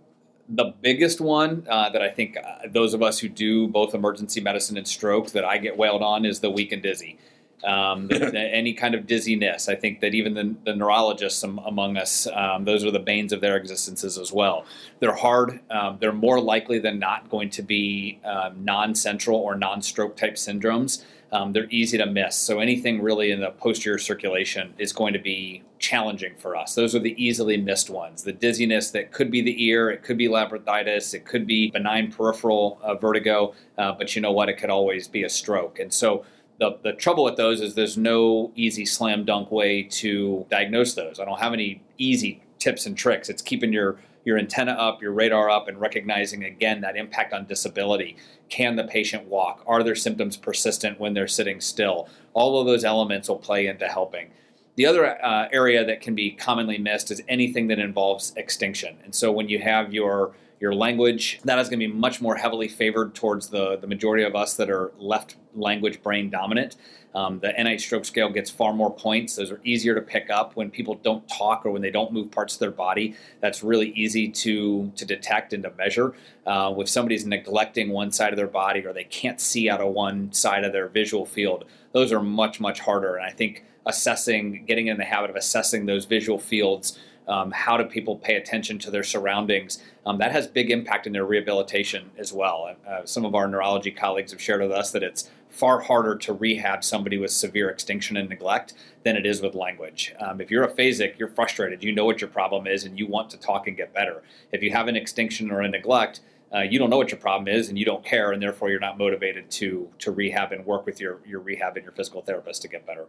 The 0.50 0.74
biggest 0.82 1.22
one 1.22 1.68
uh, 1.70 1.92
that 1.92 2.02
I 2.02 2.10
think 2.10 2.36
uh, 2.36 2.68
those 2.68 2.96
of 2.96 3.04
us 3.04 3.20
who 3.20 3.30
do 3.30 3.68
both 3.68 3.94
emergency 3.94 4.42
medicine 4.42 4.76
and 4.76 4.88
stroke 4.88 5.34
that 5.34 5.46
I 5.46 5.60
get 5.60 5.78
wailed 5.78 6.02
on 6.02 6.26
is 6.26 6.40
the 6.40 6.50
weak 6.50 6.72
and 6.72 6.82
dizzy. 6.82 7.20
Um, 7.64 8.08
the, 8.08 8.18
the, 8.32 8.40
any 8.40 8.74
kind 8.74 8.96
of 8.96 9.06
dizziness. 9.06 9.70
I 9.70 9.76
think 9.76 10.00
that 10.00 10.16
even 10.16 10.34
the, 10.34 10.56
the 10.66 10.76
neurologists 10.76 11.44
among 11.44 11.96
us, 11.98 12.28
um, 12.34 12.66
those 12.66 12.84
are 12.84 12.92
the 12.92 12.98
banes 12.98 13.31
of 13.34 13.42
their 13.42 13.56
existences 13.56 14.18
as 14.18 14.31
well. 14.31 14.66
They're 15.00 15.14
hard. 15.14 15.60
Um, 15.70 15.98
they're 16.00 16.12
more 16.12 16.42
likely 16.42 16.80
than 16.80 16.98
not 16.98 17.30
going 17.30 17.52
to 17.52 17.62
be 17.62 18.20
um, 18.26 18.66
non-central 18.66 19.38
or 19.38 19.54
non-stroke 19.54 20.18
type 20.18 20.38
syndromes. 20.38 21.04
Um, 21.31 21.54
they're 21.54 21.69
easy 21.69 21.98
to 21.98 22.06
miss. 22.06 22.36
So 22.36 22.60
anything 22.60 23.01
really 23.01 23.31
in 23.31 23.42
the 23.42 23.51
posterior 23.51 23.98
circulation 23.98 24.74
is 24.77 24.94
going 24.94 25.13
to 25.13 25.19
be 25.19 25.63
challenging 25.80 26.36
for 26.36 26.56
us. 26.56 26.75
Those 26.75 26.95
are 26.95 27.00
the 27.00 27.16
easily 27.24 27.57
missed 27.57 27.89
ones. 27.89 28.24
The 28.24 28.31
dizziness 28.31 28.92
that 28.92 29.12
could 29.12 29.31
be 29.31 29.42
the 29.42 29.66
ear, 29.66 29.89
it 29.89 30.04
could 30.04 30.18
be 30.18 30.27
labyrinthitis, 30.27 31.13
it 31.13 31.25
could 31.25 31.45
be 31.45 31.72
benign 31.72 32.12
peripheral 32.12 32.80
uh, 32.81 32.95
vertigo, 32.95 33.54
uh, 33.77 33.92
but 33.94 34.16
you 34.16 34.22
know 34.22 34.31
what? 34.31 34.50
It 34.50 34.57
could 34.57 34.69
always 34.69 35.07
be 35.07 35.24
a 35.24 35.30
stroke. 35.30 35.80
And 35.80 35.94
so 35.94 36.25
the, 36.60 36.77
the 36.83 36.94
trouble 36.94 37.24
with 37.24 37.36
those 37.36 37.62
is 37.62 37.75
there's 37.75 37.98
no 37.98 38.51
easy 38.56 38.86
slam 38.86 39.25
dunk 39.25 39.51
way 39.51 39.83
to 39.83 40.45
diagnose 40.50 40.94
those. 40.94 41.19
I 41.19 41.25
don't 41.25 41.39
have 41.39 41.54
any 41.54 41.81
easy 41.98 42.42
tips 42.60 42.86
and 42.86 42.98
tricks. 42.98 43.30
It's 43.30 43.42
keeping 43.42 43.74
your 43.74 43.98
your 44.25 44.38
antenna 44.38 44.74
up, 44.74 45.01
your 45.01 45.13
radar 45.13 45.50
up, 45.50 45.69
and 45.69 45.80
recognizing 45.80 46.44
again 46.44 46.81
that 46.81 46.98
impact 46.98 47.31
on 47.31 47.45
disability. 47.45 48.18
Can 48.50 48.75
the 48.75 48.83
patient 48.83 49.25
walk? 49.27 49.63
Are 49.66 49.83
their 49.83 49.95
symptoms 49.95 50.36
persistent 50.36 51.00
when 51.00 51.13
they're 51.13 51.27
sitting 51.27 51.62
still? 51.62 52.10
All 52.33 52.60
of 52.60 52.68
those 52.68 52.83
elements 52.83 53.30
will 53.30 53.38
play 53.38 53.68
into 53.68 53.88
helping. 53.88 54.31
The 54.75 54.88
other 54.88 55.24
uh, 55.24 55.48
area 55.54 55.86
that 55.86 56.01
can 56.01 56.16
be 56.16 56.31
commonly 56.31 56.77
missed 56.77 57.10
is 57.10 57.22
anything 57.30 57.68
that 57.68 57.80
involves 57.80 58.33
extinction. 58.36 58.98
And 59.06 59.16
so 59.16 59.31
when 59.31 59.48
you 59.48 59.60
have 59.60 59.94
your 59.94 60.36
your 60.60 60.74
language, 60.74 61.40
that 61.44 61.60
is 61.60 61.69
going 61.69 61.80
to 61.80 61.88
be 61.88 61.94
much 61.94 62.22
more 62.22 62.36
heavily 62.36 62.68
favored 62.68 63.13
towards 63.13 63.50
the, 63.50 63.78
the 63.78 63.88
majority 63.88 64.24
of 64.24 64.36
us 64.36 64.56
that 64.56 64.69
are 64.69 64.92
left 64.98 65.36
language 65.54 66.02
brain 66.02 66.30
dominant. 66.30 66.75
Um, 67.13 67.40
the 67.40 67.48
NIH 67.48 67.81
stroke 67.81 68.04
scale 68.04 68.30
gets 68.30 68.50
far 68.50 68.74
more 68.74 68.94
points. 68.94 69.38
Those 69.38 69.50
are 69.50 69.62
easier 69.63 69.96
to 69.96 70.02
pick 70.02 70.30
up 70.30 70.57
when 70.57 70.69
people 70.69 70.96
don't 70.96 71.25
talk 71.30 71.66
or 71.66 71.72
when 71.72 71.81
they 71.81 71.90
don't 71.90 72.12
move 72.12 72.30
parts 72.30 72.56
of 72.56 72.60
their 72.60 72.72
body. 72.72 73.16
That's 73.40 73.63
really 73.63 73.92
easy 73.92 74.28
to, 74.30 74.92
to 74.98 75.06
detect 75.06 75.54
and 75.54 75.63
to 75.63 75.72
measure. 75.72 76.13
Uh, 76.46 76.74
if 76.78 76.90
somebody's 76.90 77.25
neglecting 77.25 77.90
one 77.90 78.12
side 78.12 78.34
of 78.34 78.38
their 78.38 78.48
body 78.48 78.86
or 78.86 78.92
they 78.92 79.06
can't 79.06 79.40
see 79.40 79.69
out 79.69 79.80
of 79.80 79.94
one 79.94 80.34
side 80.34 80.66
of 80.66 80.74
their 80.74 80.90
visual 80.90 81.25
field, 81.25 81.63
those 81.94 82.12
are 82.12 82.22
much, 82.22 82.60
much 82.60 82.81
harder. 82.81 83.16
And 83.16 83.25
I 83.25 83.31
think 83.31 83.63
assessing, 83.86 84.66
getting 84.66 84.88
in 84.88 84.98
the 84.98 85.06
habit 85.06 85.30
of 85.30 85.38
assessing 85.38 85.85
those 85.85 86.04
visual 86.06 86.40
fields 86.40 87.00
um, 87.28 87.52
how 87.52 87.78
do 87.78 87.84
people 87.86 88.18
pay 88.18 88.36
attention 88.36 88.80
to 88.80 88.92
their 88.92 89.04
surroundings? 89.04 89.82
Um, 90.06 90.18
that 90.20 90.32
has 90.32 90.48
big 90.48 90.72
impact 90.72 91.08
in 91.08 91.14
their 91.14 91.26
rehabilitation 91.26 92.12
as 92.18 92.32
well. 92.32 92.76
Uh, 92.88 93.06
some 93.06 93.26
of 93.26 93.36
our 93.36 93.48
neurology 93.48 93.92
colleagues 93.92 94.32
have 94.32 94.42
shared 94.42 94.62
with 94.62 94.72
us 94.72 94.92
that 94.92 95.04
it's 95.04 95.30
far 95.50 95.80
harder 95.80 96.16
to 96.18 96.34
rehab 96.34 96.84
somebody 96.84 97.18
with 97.18 97.32
severe 97.32 97.70
extinction 97.70 98.18
and 98.18 98.28
neglect 98.30 98.74
than 99.04 99.16
it 99.16 99.26
is 99.26 99.42
with 99.42 99.56
language. 99.56 100.14
Um, 100.20 100.42
if 100.42 100.52
you're 100.52 100.68
aphasic, 100.68 101.18
you're 101.18 101.30
frustrated. 101.30 101.82
You 101.82 101.94
know 101.94 102.04
what 102.04 102.20
your 102.20 102.30
problem 102.30 102.68
is, 102.68 102.84
and 102.84 103.00
you 103.00 103.08
want 103.08 103.30
to 103.30 103.38
talk 103.38 103.68
and 103.68 103.78
get 103.78 103.94
better. 103.94 104.22
If 104.52 104.62
you 104.62 104.72
have 104.72 104.90
an 104.90 104.98
extinction 104.98 105.52
or 105.52 105.62
a 105.62 105.70
neglect, 105.70 106.20
uh, 106.56 106.62
you 106.62 106.80
don't 106.80 106.90
know 106.90 106.97
what 106.97 107.12
your 107.12 107.19
problem 107.19 107.47
is, 107.47 107.69
and 107.69 107.78
you 107.78 107.85
don't 107.85 108.06
care, 108.06 108.31
and 108.31 108.42
therefore 108.42 108.69
you're 108.69 108.80
not 108.80 108.97
motivated 108.97 109.52
to 109.52 109.90
to 110.00 110.12
rehab 110.12 110.52
and 110.52 110.66
work 110.66 110.85
with 110.85 111.00
your 111.00 111.19
your 111.26 111.40
rehab 111.42 111.76
and 111.76 111.83
your 111.83 111.92
physical 111.92 112.21
therapist 112.21 112.62
to 112.62 112.68
get 112.68 112.85
better. 112.85 113.07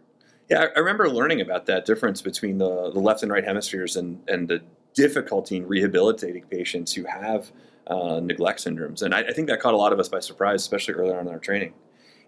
Yeah, 0.49 0.67
I 0.75 0.79
remember 0.79 1.09
learning 1.09 1.41
about 1.41 1.65
that 1.65 1.85
difference 1.85 2.21
between 2.21 2.57
the, 2.57 2.91
the 2.91 2.99
left 2.99 3.21
and 3.21 3.31
right 3.31 3.43
hemispheres 3.43 3.97
and, 3.97 4.21
and 4.29 4.47
the 4.47 4.61
difficulty 4.93 5.57
in 5.57 5.67
rehabilitating 5.67 6.43
patients 6.43 6.93
who 6.93 7.03
have 7.03 7.51
uh, 7.87 8.21
neglect 8.21 8.63
syndromes. 8.63 9.01
And 9.01 9.13
I, 9.13 9.19
I, 9.21 9.33
think 9.33 9.49
that 9.49 9.59
caught 9.59 9.73
a 9.73 9.77
lot 9.77 9.91
of 9.91 9.99
us 9.99 10.07
by 10.07 10.19
surprise, 10.19 10.61
especially 10.61 10.93
early 10.93 11.13
on 11.13 11.27
in 11.27 11.33
our 11.33 11.39
training. 11.39 11.73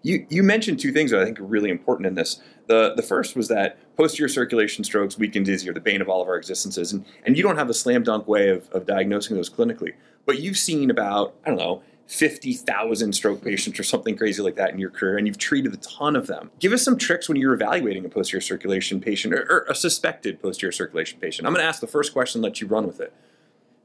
You, 0.02 0.26
you 0.30 0.42
mentioned 0.42 0.80
two 0.80 0.92
things 0.92 1.10
that 1.10 1.20
I 1.20 1.24
think 1.24 1.40
are 1.40 1.44
really 1.44 1.70
important 1.70 2.06
in 2.06 2.14
this. 2.14 2.40
The, 2.66 2.94
the 2.94 3.02
first 3.02 3.36
was 3.36 3.48
that 3.48 3.78
posterior 3.96 4.28
circulation 4.28 4.84
strokes, 4.84 5.18
weak 5.18 5.36
and 5.36 5.44
dizzy, 5.44 5.68
are 5.68 5.74
the 5.74 5.80
bane 5.80 6.00
of 6.00 6.08
all 6.08 6.22
of 6.22 6.28
our 6.28 6.36
existences. 6.36 6.92
And, 6.92 7.04
and 7.24 7.36
you 7.36 7.42
don't 7.42 7.56
have 7.56 7.68
a 7.68 7.74
slam 7.74 8.02
dunk 8.02 8.26
way 8.26 8.48
of, 8.48 8.70
of 8.70 8.86
diagnosing 8.86 9.36
those 9.36 9.50
clinically. 9.50 9.92
But 10.26 10.40
you've 10.40 10.58
seen 10.58 10.90
about, 10.90 11.34
I 11.44 11.48
don't 11.48 11.58
know, 11.58 11.82
50,000 12.10 13.12
stroke 13.12 13.44
patients 13.44 13.78
or 13.78 13.84
something 13.84 14.16
crazy 14.16 14.42
like 14.42 14.56
that 14.56 14.70
in 14.70 14.80
your 14.80 14.90
career, 14.90 15.16
and 15.16 15.28
you've 15.28 15.38
treated 15.38 15.72
a 15.72 15.76
ton 15.76 16.16
of 16.16 16.26
them. 16.26 16.50
Give 16.58 16.72
us 16.72 16.82
some 16.82 16.98
tricks 16.98 17.28
when 17.28 17.38
you're 17.38 17.54
evaluating 17.54 18.04
a 18.04 18.08
posterior 18.08 18.40
circulation 18.40 19.00
patient 19.00 19.32
or, 19.32 19.46
or 19.48 19.66
a 19.68 19.76
suspected 19.76 20.42
posterior 20.42 20.72
circulation 20.72 21.20
patient. 21.20 21.46
I'm 21.46 21.54
going 21.54 21.62
to 21.62 21.68
ask 21.68 21.80
the 21.80 21.86
first 21.86 22.12
question, 22.12 22.42
let 22.42 22.60
you 22.60 22.66
run 22.66 22.86
with 22.86 23.00
it. 23.00 23.14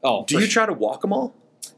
Oh, 0.04 0.26
do 0.26 0.36
you 0.36 0.42
sure. 0.42 0.50
try 0.50 0.66
to 0.66 0.74
walk 0.74 1.02
them 1.02 1.14
all? 1.14 1.36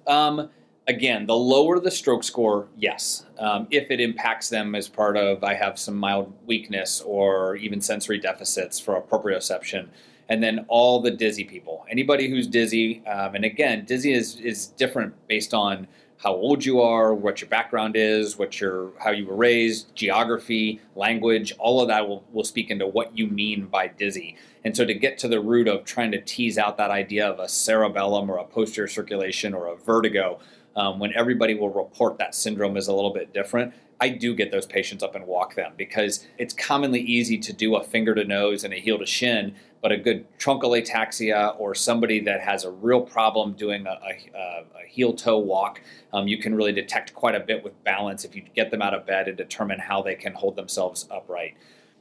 Um, 0.08 0.50
again, 0.88 1.26
the 1.26 1.36
lower 1.36 1.80
the 1.80 1.92
stroke 1.92 2.24
score, 2.24 2.68
yes. 2.78 3.26
Um, 3.38 3.68
if 3.70 3.92
it 3.92 4.00
impacts 4.00 4.48
them 4.48 4.74
as 4.74 4.88
part 4.88 5.18
of 5.18 5.44
I 5.44 5.54
have 5.54 5.78
some 5.78 5.98
mild 5.98 6.34
weakness 6.46 7.02
or 7.02 7.58
even 7.58 7.82
sensory 7.82 8.20
deficits 8.20 8.80
for 8.80 9.02
proprioception, 9.02 9.90
and 10.30 10.44
then 10.44 10.66
all 10.68 11.02
the 11.02 11.12
dizzy 11.12 11.44
people. 11.44 11.86
Anybody 11.90 12.30
who's 12.30 12.48
dizzy, 12.48 13.06
um, 13.06 13.36
and 13.36 13.46
again, 13.46 13.86
dizzy 13.86 14.14
is, 14.14 14.40
is 14.40 14.68
different 14.68 15.14
based 15.28 15.54
on 15.54 15.88
how 16.18 16.34
old 16.34 16.66
you 16.66 16.82
are, 16.82 17.14
what 17.14 17.42
your 17.42 17.50
background 17.50 17.96
is, 17.96 18.38
what 18.38 18.60
your 18.60 18.92
how 19.00 19.12
you 19.12 19.26
were 19.28 19.36
raised, 19.36 19.94
geography, 19.96 20.82
language, 20.96 21.54
all 21.60 21.80
of 21.80 21.88
that 21.90 22.08
will, 22.08 22.24
will 22.32 22.44
speak 22.44 22.72
into 22.72 22.88
what 22.88 23.16
you 23.16 23.28
mean 23.28 23.66
by 23.66 23.88
dizzy. 23.88 24.36
And 24.64 24.76
so 24.76 24.84
to 24.84 24.94
get 24.94 25.18
to 25.20 25.28
the 25.28 25.40
root 25.40 25.68
of 25.68 25.86
trying 25.86 26.12
to 26.12 26.22
tease 26.22 26.58
out 26.58 26.78
that 26.78 26.90
idea 26.90 27.28
of 27.30 27.40
a 27.40 27.48
cerebellum 27.48 28.30
or 28.30 28.38
a 28.38 28.44
posterior 28.44 28.88
circulation 28.88 29.54
or 29.54 29.68
a 29.68 29.76
vertigo, 29.76 30.40
um, 30.78 31.00
when 31.00 31.12
everybody 31.14 31.56
will 31.56 31.70
report 31.70 32.18
that 32.20 32.34
syndrome 32.34 32.78
is 32.78 32.88
a 32.88 32.94
little 32.94 33.12
bit 33.12 33.34
different, 33.34 33.74
I 34.00 34.10
do 34.10 34.36
get 34.36 34.52
those 34.52 34.68
patients 34.68 35.04
up 35.04 35.16
and 35.16 35.26
walk 35.26 35.56
them 35.56 35.74
because 35.76 36.26
it's 36.38 36.54
commonly 36.54 37.02
easy 37.02 37.38
to 37.40 37.52
do 37.52 37.76
a 37.76 37.84
finger 37.84 38.14
to 38.14 38.24
nose 38.24 38.64
and 38.64 38.72
a 38.74 38.78
heel 38.78 39.00
to 39.00 39.06
shin, 39.08 39.56
but 39.82 39.92
a 39.92 39.98
good 39.98 40.26
truncal 40.38 40.80
ataxia 40.80 41.60
or 41.60 41.74
somebody 41.74 42.20
that 42.22 42.42
has 42.42 42.64
a 42.64 42.70
real 42.70 43.02
problem 43.02 43.54
doing 43.54 43.88
a, 43.88 43.90
a, 43.90 44.38
a 44.38 44.88
heel 44.88 45.14
toe 45.14 45.40
walk, 45.40 45.82
um, 46.14 46.28
you 46.28 46.38
can 46.38 46.54
really 46.54 46.72
detect 46.72 47.16
quite 47.16 47.34
a 47.34 47.40
bit 47.40 47.64
with 47.64 47.84
balance 47.84 48.24
if 48.24 48.36
you 48.36 48.44
get 48.56 48.70
them 48.70 48.84
out 48.84 48.94
of 48.94 49.06
bed 49.06 49.28
and 49.28 49.36
determine 49.36 49.80
how 49.80 50.04
they 50.04 50.16
can 50.16 50.34
hold 50.34 50.56
themselves 50.56 51.08
upright. 51.10 51.56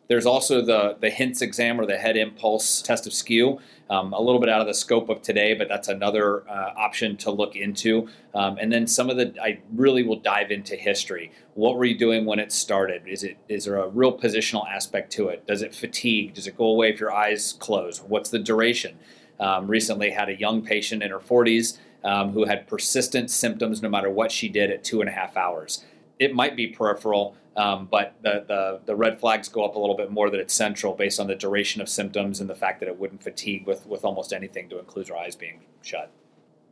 There's 0.09 0.27
also 0.27 0.63
the, 0.63 0.97
the 1.01 1.11
HINTS 1.11 1.43
exam 1.43 1.81
or 1.81 1.87
the 1.87 1.97
head 1.97 2.17
impulse 2.17 2.81
test 2.81 3.07
of 3.07 3.13
skew. 3.13 3.59
Um, 3.89 4.13
a 4.13 4.21
little 4.21 4.41
bit 4.41 4.49
out 4.49 4.61
of 4.61 4.67
the 4.67 4.75
scope 4.75 5.09
of 5.09 5.23
today, 5.23 5.55
but 5.55 5.69
that's 5.69 5.87
another 5.87 6.49
uh, 6.49 6.73
option 6.77 7.17
to 7.19 7.31
look 7.31 7.55
into. 7.55 8.09
Um, 8.35 8.59
and 8.59 8.73
then 8.73 8.87
some 8.87 9.11
of 9.11 9.17
the, 9.17 9.35
I 9.41 9.61
really 9.73 10.03
will 10.03 10.19
dive 10.19 10.51
into 10.51 10.75
history. 10.75 11.31
What 11.55 11.77
were 11.77 11.85
you 11.85 11.97
doing 11.97 12.25
when 12.25 12.41
it 12.41 12.51
started? 12.51 13.03
Is 13.07 13.23
it 13.23 13.37
is 13.49 13.65
there 13.65 13.77
a 13.77 13.89
real 13.89 14.17
positional 14.17 14.69
aspect 14.69 15.13
to 15.13 15.29
it? 15.29 15.47
Does 15.47 15.63
it 15.63 15.73
fatigue? 15.73 16.35
Does 16.35 16.49
it 16.49 16.57
go 16.57 16.67
away 16.67 16.91
if 16.91 16.99
your 16.99 17.13
eyes 17.13 17.55
close? 17.61 18.01
What's 18.01 18.31
the 18.31 18.41
duration? 18.41 18.99
Um, 19.39 19.69
recently 19.69 20.11
had 20.11 20.29
a 20.29 20.39
young 20.39 20.63
patient 20.63 21.03
in 21.03 21.11
her 21.11 21.21
40s 21.21 21.79
um, 22.03 22.33
who 22.33 22.45
had 22.45 22.67
persistent 22.67 23.31
symptoms 23.31 23.83
no 23.83 23.89
matter 23.89 24.11
what 24.11 24.33
she 24.33 24.49
did 24.49 24.71
at 24.71 24.83
two 24.83 25.01
and 25.01 25.09
a 25.09 25.13
half 25.13 25.37
hours. 25.37 25.85
It 26.19 26.35
might 26.35 26.57
be 26.57 26.67
peripheral. 26.67 27.37
Um, 27.57 27.89
but 27.91 28.15
the, 28.23 28.45
the, 28.47 28.81
the, 28.85 28.95
red 28.95 29.19
flags 29.19 29.49
go 29.49 29.65
up 29.65 29.77
a 29.77 29.79
little 29.79 29.97
bit 29.97 30.11
more 30.11 30.29
that 30.29 30.39
it's 30.39 30.53
central 30.53 30.93
based 30.93 31.19
on 31.19 31.27
the 31.27 31.35
duration 31.35 31.81
of 31.81 31.89
symptoms 31.89 32.39
and 32.39 32.51
the 32.51 32.55
fact 32.55 32.81
that 32.81 32.87
it 32.87 32.99
wouldn't 32.99 33.23
fatigue 33.23 33.67
with, 33.67 33.87
with 33.87 34.05
almost 34.05 34.35
anything 34.35 34.69
to 34.69 34.79
include 34.79 35.09
your 35.09 35.17
eyes 35.17 35.35
being 35.35 35.61
shut. 35.81 36.11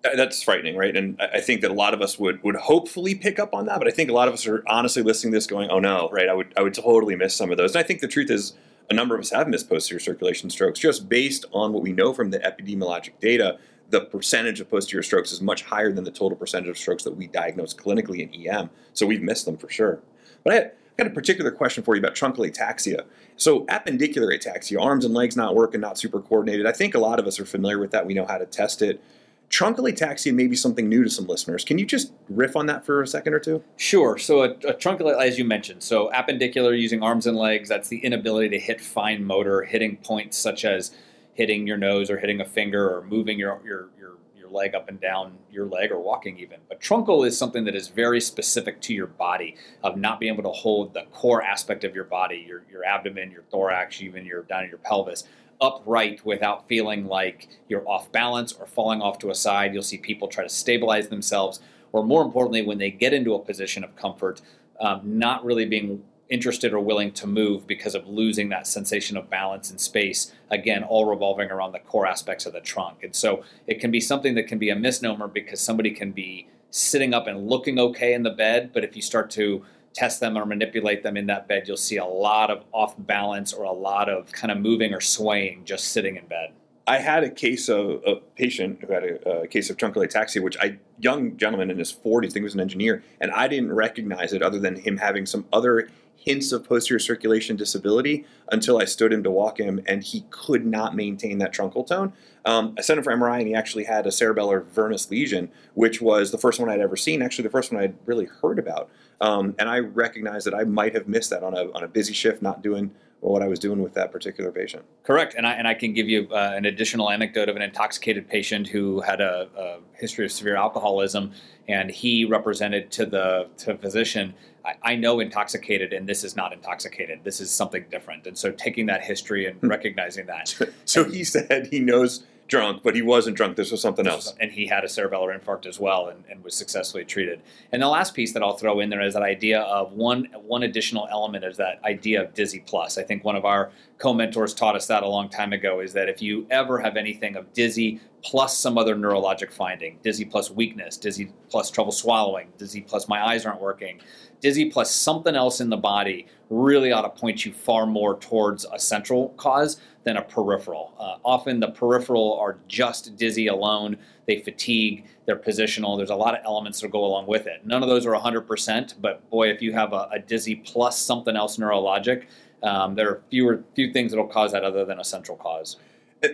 That's 0.03 0.43
frightening, 0.43 0.77
right? 0.77 0.95
And 0.95 1.19
I 1.23 1.41
think 1.41 1.63
that 1.63 1.71
a 1.71 1.75
lot 1.75 1.95
of 1.95 2.03
us 2.03 2.19
would, 2.19 2.43
would 2.43 2.57
hopefully 2.57 3.15
pick 3.15 3.39
up 3.39 3.55
on 3.55 3.65
that, 3.65 3.79
but 3.79 3.89
I 3.89 3.93
think 3.93 4.11
a 4.11 4.13
lot 4.13 4.29
of 4.29 4.35
us 4.35 4.47
are 4.47 4.63
honestly 4.69 5.03
listening 5.03 5.33
to 5.33 5.39
this 5.39 5.47
going, 5.47 5.71
oh 5.71 5.79
no, 5.79 6.11
right? 6.13 6.29
I 6.29 6.35
would, 6.35 6.53
I 6.55 6.61
would 6.61 6.75
totally 6.75 7.17
miss 7.17 7.35
some 7.35 7.51
of 7.51 7.57
those. 7.57 7.75
And 7.75 7.83
I 7.83 7.87
think 7.87 8.01
the 8.01 8.09
truth 8.09 8.31
is, 8.31 8.53
a 8.91 8.95
number 8.95 9.15
of 9.15 9.23
us 9.23 9.31
have 9.31 9.49
missed 9.49 9.71
posterior 9.71 10.01
circulation 10.01 10.51
strokes 10.51 10.79
just 10.79 11.09
based 11.09 11.47
on 11.53 11.73
what 11.73 11.83
we 11.83 11.93
know 11.93 12.13
from 12.13 12.31
the 12.31 12.39
epidemiologic 12.41 13.19
data. 13.19 13.59
The 13.89 14.03
percentage 14.03 14.61
of 14.61 14.71
posterior 14.71 15.03
strokes 15.03 15.33
is 15.33 15.41
much 15.41 15.63
higher 15.63 15.91
than 15.91 16.05
the 16.05 16.11
total 16.11 16.37
percentage 16.37 16.69
of 16.69 16.77
strokes 16.77 17.05
that 17.05 17.17
we 17.17 17.27
diagnose 17.27 17.73
clinically 17.73 18.21
in 18.21 18.47
EM. 18.47 18.69
So 18.93 19.07
we've 19.07 19.23
missed 19.23 19.47
them 19.47 19.57
for 19.57 19.71
sure. 19.71 20.01
But 20.45 20.77
I 20.97 21.03
got 21.03 21.11
a 21.11 21.15
particular 21.15 21.51
question 21.51 21.83
for 21.83 21.97
you 21.97 22.01
about 22.01 22.15
truncal 22.15 22.49
ataxia. 22.49 23.05
So, 23.37 23.65
appendicular 23.67 24.33
ataxia, 24.33 24.81
arms 24.81 25.05
and 25.05 25.13
legs 25.13 25.37
not 25.37 25.57
working, 25.57 25.81
not 25.81 25.99
super 25.99 26.21
coordinated. 26.21 26.67
I 26.67 26.73
think 26.73 26.95
a 26.95 27.01
lot 27.01 27.19
of 27.19 27.27
us 27.27 27.41
are 27.41 27.45
familiar 27.45 27.79
with 27.79 27.91
that. 27.91 28.07
We 28.07 28.15
know 28.15 28.27
how 28.27 28.39
to 28.39 28.47
test 28.47 28.81
it. 28.81 29.03
Truncal 29.51 29.91
ataxia 29.91 30.33
may 30.33 30.47
be 30.47 30.55
something 30.55 30.89
new 30.89 31.03
to 31.03 31.11
some 31.11 31.27
listeners. 31.27 31.65
Can 31.65 31.79
you 31.79 31.87
just 31.87 32.13
riff 32.29 32.55
on 32.55 32.67
that 32.67 32.87
for 32.87 33.03
a 33.03 33.07
second 33.07 33.35
or 33.35 33.41
two? 33.41 33.65
Sure. 33.77 34.17
So, 34.19 34.43
a, 34.43 34.51
a 34.51 34.75
truncal, 34.75 35.13
as 35.21 35.37
you 35.37 35.45
mentioned, 35.45 35.83
so 35.83 36.11
appendicular 36.13 36.79
using 36.79 37.03
arms 37.03 37.27
and 37.27 37.37
legs, 37.37 37.69
that's 37.69 37.89
the 37.89 37.99
inability 37.99 38.51
to 38.51 38.61
hit 38.61 38.81
fine 38.81 39.25
motor, 39.25 39.63
hitting 39.63 39.97
points 39.97 40.39
such 40.39 40.65
as 40.65 40.93
hitting 41.35 41.67
your 41.67 41.77
nose 41.77 42.09
or 42.09 42.19
hitting 42.19 42.41
a 42.41 42.45
finger 42.45 42.89
or 42.89 43.03
moving 43.03 43.39
your, 43.39 43.61
your, 43.65 43.89
your 43.99 44.13
leg 44.55 44.75
up 44.75 44.89
and 44.89 45.01
down 45.01 45.37
your 45.51 45.67
leg 45.67 45.91
or 45.91 46.01
walking 46.01 46.39
even. 46.39 46.61
But 46.69 46.81
truncal 46.81 47.27
is 47.27 47.37
something 47.37 47.65
that 47.65 47.75
is 47.75 47.89
very 47.89 48.21
specific 48.21 48.81
to 48.83 48.95
your 48.95 49.09
body 49.09 49.57
of 49.83 49.97
not 49.97 50.21
being 50.21 50.33
able 50.33 50.45
to 50.45 50.57
hold 50.57 50.95
the 50.95 51.05
core 51.13 51.43
aspect 51.43 51.85
of 51.85 51.95
your 51.95 52.05
body, 52.05 52.45
your, 52.47 52.65
your 52.71 52.85
abdomen, 52.85 53.31
your 53.31 53.43
thorax, 53.51 54.01
even 54.01 54.25
your 54.25 54.43
down 54.45 54.69
your 54.69 54.79
pelvis 54.79 55.25
upright 55.61 56.25
without 56.25 56.67
feeling 56.69 57.07
like 57.07 57.49
you're 57.69 57.87
off 57.89 58.11
balance 58.13 58.53
or 58.53 58.67
falling 58.67 59.01
off 59.01 59.19
to 59.21 59.31
a 59.31 59.35
side. 59.35 59.73
You'll 59.73 59.83
see 59.83 59.99
people 59.99 60.29
try 60.29 60.45
to 60.45 60.51
stabilize 60.51 61.09
themselves, 61.09 61.61
or 61.93 62.05
more 62.05 62.23
importantly, 62.23 62.63
when 62.63 62.79
they 62.79 62.91
get 62.91 63.13
into 63.13 63.35
a 63.35 63.39
position 63.39 63.85
of 63.85 63.97
comfort, 63.97 64.41
um, 64.81 65.01
not 65.05 65.45
really 65.45 65.65
being 65.65 66.03
interested 66.35 66.75
or 66.75 66.81
willing 66.81 67.13
to 67.13 67.27
move 67.27 67.67
because 67.67 67.95
of 67.95 68.07
losing 68.07 68.51
that 68.51 68.67
sensation 68.67 69.17
of 69.17 69.31
balance 69.31 69.71
in 69.71 69.79
space. 69.79 70.33
Again, 70.51 70.83
all 70.83 71.07
revolving 71.07 71.51
around 71.51 71.73
the 71.73 71.79
core 71.79 72.07
aspects 72.07 72.45
of 72.45 72.53
the 72.53 72.61
trunk. 72.61 73.05
And 73.05 73.15
so 73.15 73.45
it 73.67 73.81
can 73.81 73.91
be 73.91 74.01
something 74.01 74.35
that 74.35 74.49
can 74.49 74.59
be 74.59 74.71
a 74.71 74.77
misnomer 74.77 75.29
because 75.29 75.61
somebody 75.61 75.93
can 75.93 76.13
be 76.13 76.49
sitting 76.71 77.15
up 77.15 77.29
and 77.29 77.49
looking 77.49 77.79
okay 77.79 78.15
in 78.15 78.25
the 78.25 78.31
bed, 78.31 78.73
but 78.75 78.83
if 78.83 78.97
you 78.97 79.03
start 79.03 79.31
to 79.31 79.65
test 79.93 80.19
them 80.19 80.37
or 80.37 80.45
manipulate 80.45 81.05
them 81.05 81.17
in 81.17 81.27
that 81.27 81.47
bed, 81.47 81.69
you'll 81.69 81.77
see 81.77 81.99
a 81.99 82.05
lot 82.05 82.51
of 82.51 82.65
off 82.73 82.95
balance 82.99 83.53
or 83.53 83.65
a 83.65 83.73
lot 83.73 84.09
of 84.09 84.31
kind 84.33 84.51
of 84.51 84.59
moving 84.59 84.93
or 84.93 85.01
swaying 85.01 85.65
just 85.65 85.93
sitting 85.93 86.17
in 86.17 86.27
bed. 86.27 86.53
I 86.87 86.99
had 86.99 87.25
a 87.25 87.31
case 87.31 87.69
of 87.69 88.03
a 88.07 88.17
patient 88.37 88.81
who 88.83 88.93
had 88.93 89.05
a, 89.05 89.29
a, 89.43 89.47
case 89.47 89.71
of 89.71 89.77
truncal 89.77 90.07
ataxia, 90.07 90.43
which 90.43 90.57
I 90.59 90.79
young 90.99 91.37
gentleman 91.37 91.71
in 91.71 91.79
his 91.79 91.93
40s, 91.93 92.19
I 92.19 92.21
think 92.21 92.35
he 92.37 92.43
was 92.43 92.55
an 92.55 92.61
engineer, 92.61 93.03
and 93.21 93.31
I 93.31 93.49
didn't 93.49 93.73
recognize 93.73 94.33
it 94.33 94.43
other 94.43 94.59
than 94.59 94.77
him 94.77 94.99
having 94.99 95.25
some 95.25 95.47
other 95.53 95.89
hints 96.25 96.53
of 96.53 96.67
posterior 96.67 96.99
circulation 96.99 97.55
disability 97.57 98.25
until 98.51 98.79
I 98.79 98.87
stood 98.87 99.13
him 99.13 99.23
to 99.25 99.31
walk 99.31 99.61
him, 99.61 99.81
and 99.87 100.03
he 100.03 100.25
could 100.31 100.65
not 100.65 100.95
maintain 100.95 101.39
that 101.39 101.53
truncal 101.53 101.87
tone. 101.87 102.13
Um, 102.45 102.75
I 102.79 102.83
sent 102.83 102.99
him 102.99 103.05
for 103.05 103.13
MRI, 103.13 103.39
and 103.39 103.47
he 103.47 103.55
actually 103.55 103.85
had 103.85 104.07
a 104.07 104.11
cerebellar 104.11 104.65
venous 104.65 105.11
lesion, 105.11 105.51
which 105.75 106.01
was 106.01 106.31
the 106.31 106.39
first 106.39 106.61
one 106.61 106.71
I'd 106.71 106.81
ever 106.81 106.97
seen, 106.97 107.23
actually 107.23 107.45
the 107.45 107.51
first 107.51 107.73
one 107.73 107.83
I'd 107.83 107.95
really 108.07 108.27
heard 108.27 108.59
about. 108.59 108.91
Um, 109.21 109.55
and 109.59 109.69
I 109.69 109.79
recognized 109.79 110.47
that 110.47 110.55
I 110.55 110.65
might 110.65 110.95
have 110.95 111.09
missed 111.09 111.31
that 111.31 111.43
on 111.43 111.55
a, 111.55 111.71
on 111.73 111.85
a 111.85 111.89
busy 111.89 112.15
shift, 112.15 112.43
not 112.43 112.63
doing 112.63 112.91
what 113.33 113.43
I 113.43 113.49
was 113.49 113.59
doing 113.59 113.83
with 113.83 113.95
that 113.95 114.13
particular 114.13 114.51
patient. 114.53 114.85
Correct, 115.03 115.35
and 115.37 115.47
I 115.47 115.55
and 115.55 115.67
I 115.67 115.75
can 115.75 115.93
give 115.93 116.09
you 116.09 116.29
uh, 116.31 116.53
an 116.55 116.67
additional 116.67 117.11
anecdote 117.11 117.49
of 117.49 117.57
an 117.57 117.63
intoxicated 117.63 118.29
patient 118.29 118.69
who 118.69 119.01
had 119.01 119.21
a, 119.21 119.49
a, 119.57 119.79
history 119.99 120.25
of 120.25 120.33
severe 120.33 120.57
alcoholism, 120.57 121.33
and 121.67 121.91
he 121.91 122.25
represented 122.25 122.91
to 122.93 123.07
the 123.07 123.49
to 123.59 123.77
physician. 123.77 124.35
I, 124.65 124.75
I, 124.83 124.97
know 124.97 125.21
intoxicated, 125.21 125.93
and 125.93 126.07
this 126.07 126.25
is 126.25 126.37
not 126.37 126.53
intoxicated. 126.53 127.21
This 127.23 127.41
is 127.41 127.51
something 127.51 127.85
different. 127.91 128.27
And 128.27 128.37
so, 128.37 128.51
taking 128.51 128.87
that 128.87 129.03
history 129.03 129.47
and 129.47 129.59
hmm. 129.59 129.69
recognizing 129.69 130.27
that. 130.27 130.55
so 130.85 131.05
he 131.05 131.25
said 131.25 131.69
he 131.71 131.81
knows 131.81 132.25
drunk, 132.47 132.83
but 132.83 132.95
he 132.95 133.03
wasn't 133.03 133.37
drunk. 133.37 133.57
This 133.57 133.71
was 133.71 133.81
something 133.81 134.07
else. 134.07 134.35
And 134.41 134.53
he 134.53 134.67
had 134.67 134.85
a 134.85 134.87
cerebellar 134.87 135.39
infarct 135.39 135.67
as 135.67 135.81
well 135.81 136.09
and, 136.09 136.25
and, 136.31 136.45
was 136.45 136.55
successfully 136.55 137.05
treated. 137.05 137.41
And 137.73 137.81
the 137.81 137.89
last 137.89 138.15
piece 138.15 138.33
that 138.35 138.43
I'll 138.43 138.57
throw 138.57 138.81
in 138.81 138.91
there 138.91 139.01
is 139.01 139.15
that 139.15 139.23
idea 139.23 139.61
of 139.63 139.93
one 139.93 140.29
one 140.35 140.63
additional 140.63 141.09
element 141.11 141.45
is 141.45 141.57
that 141.57 141.83
idea 141.85 142.23
of 142.23 142.35
dizzy 142.35 142.63
plus. 142.67 142.99
I 142.99 143.03
think 143.03 143.25
one 143.25 143.37
of 143.37 143.45
our 143.45 143.71
co-mentors 143.99 144.53
taught 144.53 144.77
us 144.77 144.87
that 144.89 145.03
a 145.03 145.09
long 145.09 145.29
time 145.29 145.53
ago 145.53 145.81
is 145.81 145.93
that 145.95 146.09
if 146.09 146.21
you 146.21 146.47
ever 146.51 146.79
have 146.79 146.97
anything 146.97 147.37
of 147.37 147.53
dizzy 147.53 148.01
plus 148.25 148.57
some 148.57 148.79
other 148.79 148.97
neurologic 148.97 149.53
finding, 149.53 149.99
dizzy 150.03 150.25
plus 150.25 150.51
weakness, 150.51 150.97
dizzy 150.97 151.31
plus 151.51 151.71
trouble 151.71 151.93
swallowing, 151.93 152.49
dizzy 152.57 152.81
plus 152.81 153.07
my 153.07 153.23
eyes 153.23 153.45
aren't 153.45 153.61
working, 153.61 154.01
dizzy 154.41 154.71
plus 154.71 154.91
something 154.91 155.37
else 155.37 155.61
in 155.61 155.69
the 155.69 155.77
body 155.77 156.27
really 156.49 156.91
ought 156.91 157.03
to 157.03 157.21
point 157.21 157.45
you 157.45 157.53
far 157.53 157.87
more 157.87 158.19
towards 158.19 158.65
a 158.73 158.79
central 158.79 159.29
cause 159.37 159.79
than 160.05 160.17
a 160.17 160.23
peripheral. 160.23 160.95
Uh, 160.99 161.17
often 161.23 161.61
the 161.61 161.71
peripheral 161.71 162.39
are 162.41 162.59
just 162.67 163.15
dizzy 163.17 163.47
alone. 163.47 163.97
They 164.27 164.41
fatigue, 164.41 165.05
they're 165.27 165.37
positional. 165.37 165.97
There's 165.99 166.11
a 166.11 166.17
lot 166.17 166.35
of 166.35 166.41
elements 166.47 166.81
that 166.81 166.91
go 166.91 167.05
along 167.05 167.27
with 167.27 167.47
it. 167.47 167.67
None 167.67 167.83
of 167.83 167.91
those 167.91 168.07
are 168.07 168.13
100%, 168.13 168.95
but 169.01 169.29
boy, 169.29 169.51
if 169.51 169.61
you 169.61 169.73
have 169.75 169.93
a, 169.93 170.09
a 170.13 170.19
dizzy 170.19 170.57
plus 170.57 170.99
something 170.99 171.37
else 171.37 171.59
neurologic, 171.59 172.25
um, 172.63 172.95
there 172.95 173.11
are 173.11 173.23
fewer 173.31 173.63
few 173.75 173.93
things 173.93 174.13
that 174.13 174.19
will 174.19 174.27
cause 174.27 174.53
that 174.53 174.65
other 174.65 174.87
than 174.87 174.99
a 174.99 175.05
central 175.05 175.37
cause. 175.37 175.77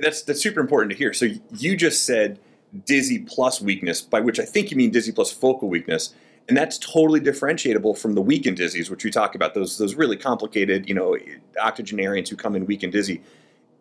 That's 0.01 0.23
that's 0.23 0.41
super 0.41 0.61
important 0.61 0.93
to 0.93 0.97
hear. 0.97 1.13
So 1.13 1.27
you 1.53 1.77
just 1.77 2.05
said 2.05 2.39
dizzy 2.87 3.19
plus 3.19 3.61
weakness, 3.61 4.01
by 4.01 4.21
which 4.21 4.39
I 4.39 4.45
think 4.45 4.71
you 4.71 4.77
mean 4.77 4.91
dizzy 4.91 5.13
plus 5.13 5.33
focal 5.33 5.69
weakness 5.69 6.15
and 6.51 6.57
that's 6.57 6.79
totally 6.79 7.21
differentiable 7.21 7.97
from 7.97 8.15
the 8.15 8.21
weak 8.21 8.45
and 8.45 8.59
dizzies, 8.59 8.91
which 8.91 9.05
we 9.05 9.11
talk 9.13 9.37
about 9.37 9.55
those 9.55 9.79
those 9.79 9.95
really 9.95 10.17
complicated, 10.17 10.89
you 10.89 10.95
know, 10.97 11.17
octogenarians 11.63 12.29
who 12.29 12.35
come 12.35 12.57
in 12.57 12.67
weak 12.67 12.83
and 12.83 12.93
dizzy. 12.93 13.23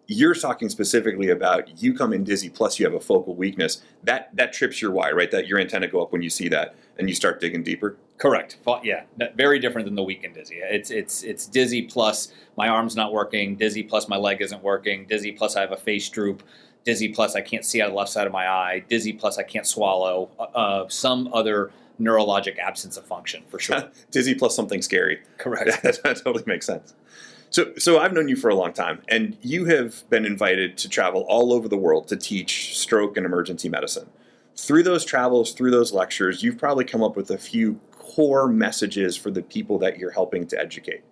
You're 0.06 0.36
talking 0.36 0.70
specifically 0.70 1.30
about 1.30 1.82
you 1.82 1.96
come 1.96 2.14
in 2.14 2.24
dizzy 2.24 2.48
plus 2.48 2.80
you 2.80 2.86
have 2.86 2.94
a 2.94 3.00
focal 3.00 3.36
weakness. 3.36 3.82
That 4.04 4.36
that 4.36 4.54
trips 4.54 4.84
your 4.84 4.92
wire, 4.92 5.16
right? 5.16 5.32
That 5.32 5.48
your 5.48 5.60
antenna 5.60 5.88
go 5.88 6.00
up 6.04 6.12
when 6.12 6.22
you 6.22 6.30
see 6.30 6.48
that, 6.50 6.76
and 7.00 7.10
you 7.10 7.16
start 7.16 7.42
digging 7.42 7.64
deeper. 7.64 7.98
Correct. 8.20 8.58
Yeah, 8.84 9.04
very 9.36 9.60
different 9.60 9.86
than 9.86 9.96
the 9.96 10.04
weak 10.04 10.26
and 10.26 10.36
dizzy. 10.36 10.58
It's 10.62 10.92
it's 10.92 11.24
it's 11.24 11.48
dizzy 11.48 11.84
plus 11.84 12.34
my 12.58 12.68
arm's 12.68 12.96
not 12.96 13.14
working, 13.14 13.56
dizzy 13.56 13.82
plus 13.82 14.10
my 14.10 14.18
leg 14.18 14.42
isn't 14.42 14.62
working, 14.62 15.06
dizzy 15.06 15.32
plus 15.32 15.56
I 15.56 15.62
have 15.62 15.72
a 15.72 15.78
face 15.78 16.08
droop, 16.10 16.44
dizzy 16.84 17.08
plus 17.08 17.36
I 17.36 17.42
can't 17.42 17.64
see 17.64 17.82
out 17.82 17.86
of 17.86 17.94
the 17.94 17.98
left 17.98 18.12
side 18.12 18.28
of 18.28 18.34
my 18.34 18.50
eye, 18.50 18.84
dizzy 18.90 19.14
plus 19.14 19.38
I 19.38 19.44
can't 19.44 19.66
swallow. 19.66 20.30
Uh, 20.38 20.44
uh 20.44 20.90
some 20.90 21.30
other 21.34 21.72
neurologic 22.00 22.58
absence 22.60 22.98
of 22.98 23.06
function 23.06 23.44
for 23.48 23.60
sure. 23.60 23.90
Dizzy 24.12 24.34
plus 24.34 24.56
something 24.56 24.82
scary. 24.82 25.20
Correct. 25.38 25.66
that, 25.84 26.02
that 26.04 26.24
totally 26.24 26.46
makes 26.48 26.66
sense. 26.66 26.94
So, 27.50 27.74
so 27.78 28.00
I've 28.00 28.14
known 28.14 28.30
you 28.30 28.36
for 28.36 28.50
a 28.50 28.56
long 28.56 28.74
time, 28.74 29.02
and 29.10 29.36
you 29.42 29.66
have 29.66 30.08
been 30.10 30.26
invited 30.26 30.78
to 30.78 30.88
travel 30.88 31.26
all 31.28 31.52
over 31.52 31.68
the 31.68 31.78
world 31.78 32.08
to 32.10 32.16
teach 32.16 32.78
stroke 32.78 33.18
and 33.18 33.26
emergency 33.26 33.70
medicine. 33.70 34.08
through 34.56 34.84
those 34.84 35.04
travels, 35.04 35.54
through 35.54 35.72
those 35.72 35.92
lectures, 35.92 36.44
you've 36.44 36.58
probably 36.58 36.86
come 36.86 37.04
up 37.04 37.16
with 37.16 37.32
a 37.32 37.38
few 37.38 37.80
core 38.10 38.48
messages 38.48 39.16
for 39.16 39.30
the 39.30 39.42
people 39.42 39.78
that 39.80 39.98
you're 39.98 40.12
helping 40.12 40.48
to 40.48 40.60
educate. 40.60 41.04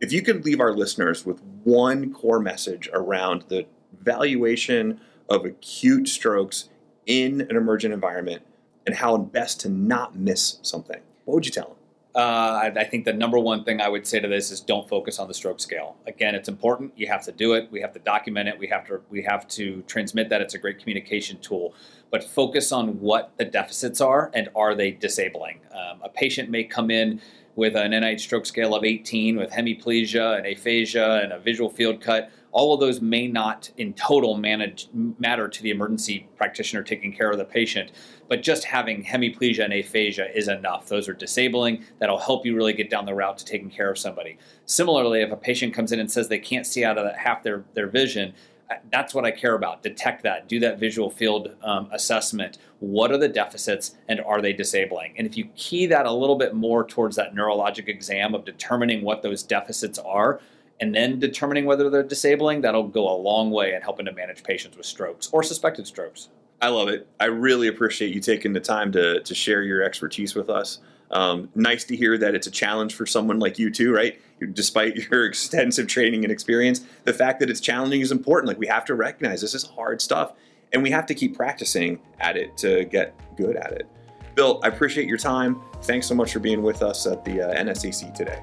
If 0.00 0.12
you 0.12 0.22
could 0.22 0.44
leave 0.44 0.60
our 0.60 0.72
listeners 0.72 1.26
with 1.26 1.42
one 1.64 2.12
core 2.12 2.40
message 2.40 2.88
around 2.92 3.44
the 3.48 3.66
valuation 4.00 5.00
of 5.28 5.44
acute 5.44 6.08
strokes 6.08 6.68
in 7.06 7.42
an 7.42 7.56
emergent 7.56 7.92
environment 7.92 8.42
and 8.86 8.94
how 8.94 9.16
best 9.16 9.60
to 9.60 9.68
not 9.68 10.16
miss 10.16 10.58
something, 10.62 11.00
what 11.24 11.34
would 11.34 11.46
you 11.46 11.52
tell 11.52 11.68
them? 11.68 11.77
Uh, 12.14 12.18
I, 12.18 12.72
I, 12.74 12.84
think 12.84 13.04
the 13.04 13.12
number 13.12 13.38
one 13.38 13.64
thing 13.64 13.80
I 13.82 13.88
would 13.88 14.06
say 14.06 14.18
to 14.18 14.26
this 14.26 14.50
is 14.50 14.60
don't 14.60 14.88
focus 14.88 15.18
on 15.18 15.28
the 15.28 15.34
stroke 15.34 15.60
scale. 15.60 15.96
Again, 16.06 16.34
it's 16.34 16.48
important. 16.48 16.92
You 16.96 17.06
have 17.06 17.22
to 17.24 17.32
do 17.32 17.52
it. 17.52 17.70
We 17.70 17.80
have 17.82 17.92
to 17.92 17.98
document 17.98 18.48
it. 18.48 18.58
We 18.58 18.66
have 18.68 18.86
to 18.86 19.02
we 19.10 19.22
have 19.22 19.46
to 19.48 19.82
transmit 19.82 20.30
that. 20.30 20.40
It's 20.40 20.54
a 20.54 20.58
great 20.58 20.78
communication 20.78 21.38
tool. 21.40 21.74
But 22.10 22.24
focus 22.24 22.72
on 22.72 22.98
what 23.00 23.32
the 23.36 23.44
deficits 23.44 24.00
are 24.00 24.30
and 24.32 24.48
are 24.56 24.74
they 24.74 24.90
disabling. 24.90 25.60
Um, 25.70 26.00
a 26.02 26.08
patient 26.08 26.48
may 26.48 26.64
come 26.64 26.90
in 26.90 27.20
with 27.56 27.76
an 27.76 27.92
NIH 27.92 28.20
stroke 28.20 28.46
scale 28.46 28.74
of 28.74 28.84
18 28.84 29.36
with 29.36 29.50
hemiplegia 29.50 30.38
and 30.38 30.46
aphasia 30.46 31.20
and 31.22 31.32
a 31.32 31.38
visual 31.38 31.68
field 31.68 32.00
cut 32.00 32.30
all 32.52 32.74
of 32.74 32.80
those 32.80 33.00
may 33.00 33.26
not 33.26 33.70
in 33.76 33.92
total 33.94 34.36
manage, 34.36 34.88
matter 34.92 35.48
to 35.48 35.62
the 35.62 35.70
emergency 35.70 36.28
practitioner 36.36 36.82
taking 36.82 37.12
care 37.12 37.30
of 37.30 37.38
the 37.38 37.44
patient, 37.44 37.92
but 38.28 38.42
just 38.42 38.64
having 38.64 39.04
hemiplegia 39.04 39.64
and 39.64 39.72
aphasia 39.72 40.36
is 40.36 40.48
enough. 40.48 40.86
Those 40.86 41.08
are 41.08 41.14
disabling. 41.14 41.84
That'll 41.98 42.18
help 42.18 42.46
you 42.46 42.56
really 42.56 42.72
get 42.72 42.90
down 42.90 43.06
the 43.06 43.14
route 43.14 43.38
to 43.38 43.44
taking 43.44 43.70
care 43.70 43.90
of 43.90 43.98
somebody. 43.98 44.38
Similarly, 44.64 45.20
if 45.20 45.30
a 45.30 45.36
patient 45.36 45.74
comes 45.74 45.92
in 45.92 46.00
and 46.00 46.10
says 46.10 46.28
they 46.28 46.38
can't 46.38 46.66
see 46.66 46.84
out 46.84 46.98
of 46.98 47.14
half 47.16 47.42
their, 47.42 47.64
their 47.74 47.86
vision, 47.86 48.34
uh, 48.70 48.74
that's 48.90 49.14
what 49.14 49.24
I 49.24 49.30
care 49.30 49.54
about. 49.54 49.82
Detect 49.82 50.22
that, 50.24 50.48
do 50.48 50.60
that 50.60 50.78
visual 50.78 51.10
field 51.10 51.54
um, 51.62 51.88
assessment. 51.92 52.58
What 52.80 53.10
are 53.10 53.18
the 53.18 53.28
deficits 53.28 53.96
and 54.08 54.20
are 54.20 54.42
they 54.42 54.52
disabling? 54.52 55.14
And 55.16 55.26
if 55.26 55.36
you 55.36 55.46
key 55.56 55.86
that 55.86 56.06
a 56.06 56.12
little 56.12 56.36
bit 56.36 56.54
more 56.54 56.86
towards 56.86 57.16
that 57.16 57.34
neurologic 57.34 57.88
exam 57.88 58.34
of 58.34 58.44
determining 58.44 59.02
what 59.02 59.22
those 59.22 59.42
deficits 59.42 59.98
are, 59.98 60.40
and 60.80 60.94
then 60.94 61.18
determining 61.18 61.64
whether 61.64 61.90
they're 61.90 62.02
disabling, 62.02 62.60
that'll 62.60 62.88
go 62.88 63.08
a 63.08 63.16
long 63.16 63.50
way 63.50 63.74
in 63.74 63.82
helping 63.82 64.06
to 64.06 64.12
manage 64.12 64.42
patients 64.42 64.76
with 64.76 64.86
strokes 64.86 65.28
or 65.32 65.42
suspected 65.42 65.86
strokes. 65.86 66.28
I 66.60 66.68
love 66.68 66.88
it. 66.88 67.06
I 67.20 67.26
really 67.26 67.68
appreciate 67.68 68.14
you 68.14 68.20
taking 68.20 68.52
the 68.52 68.60
time 68.60 68.92
to, 68.92 69.20
to 69.20 69.34
share 69.34 69.62
your 69.62 69.82
expertise 69.82 70.34
with 70.34 70.50
us. 70.50 70.80
Um, 71.10 71.48
nice 71.54 71.84
to 71.84 71.96
hear 71.96 72.18
that 72.18 72.34
it's 72.34 72.46
a 72.46 72.50
challenge 72.50 72.94
for 72.94 73.06
someone 73.06 73.38
like 73.38 73.58
you 73.58 73.70
too, 73.70 73.94
right? 73.94 74.20
Despite 74.52 74.96
your 75.10 75.24
extensive 75.24 75.86
training 75.86 76.24
and 76.24 76.32
experience, 76.32 76.84
the 77.04 77.12
fact 77.12 77.40
that 77.40 77.50
it's 77.50 77.60
challenging 77.60 78.00
is 78.00 78.12
important. 78.12 78.48
Like 78.48 78.58
we 78.58 78.66
have 78.66 78.84
to 78.86 78.94
recognize 78.94 79.40
this 79.40 79.54
is 79.54 79.64
hard 79.64 80.02
stuff, 80.02 80.32
and 80.72 80.82
we 80.82 80.90
have 80.90 81.06
to 81.06 81.14
keep 81.14 81.36
practicing 81.36 82.00
at 82.20 82.36
it 82.36 82.56
to 82.58 82.84
get 82.84 83.14
good 83.36 83.56
at 83.56 83.72
it. 83.72 83.86
Bill, 84.34 84.60
I 84.62 84.68
appreciate 84.68 85.08
your 85.08 85.18
time. 85.18 85.60
Thanks 85.82 86.06
so 86.06 86.14
much 86.14 86.32
for 86.32 86.40
being 86.40 86.62
with 86.62 86.82
us 86.82 87.06
at 87.06 87.24
the 87.24 87.40
uh, 87.40 87.64
NSAC 87.64 88.14
today. 88.14 88.40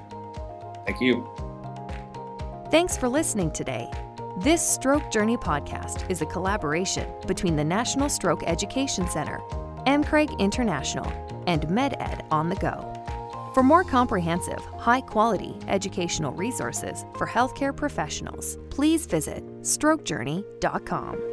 Thank 0.84 1.00
you. 1.00 1.45
Thanks 2.70 2.96
for 2.96 3.08
listening 3.08 3.52
today. 3.52 3.88
This 4.38 4.60
Stroke 4.60 5.08
Journey 5.12 5.36
podcast 5.36 6.10
is 6.10 6.20
a 6.20 6.26
collaboration 6.26 7.08
between 7.28 7.54
the 7.54 7.62
National 7.62 8.08
Stroke 8.08 8.42
Education 8.44 9.08
Center, 9.08 9.38
MCRAG 9.86 10.36
International, 10.40 11.06
and 11.46 11.62
MedEd 11.68 12.26
on 12.32 12.48
the 12.48 12.56
Go. 12.56 12.92
For 13.54 13.62
more 13.62 13.84
comprehensive, 13.84 14.58
high 14.78 15.00
quality 15.00 15.56
educational 15.68 16.32
resources 16.32 17.04
for 17.16 17.26
healthcare 17.26 17.74
professionals, 17.74 18.58
please 18.70 19.06
visit 19.06 19.46
strokejourney.com. 19.62 21.25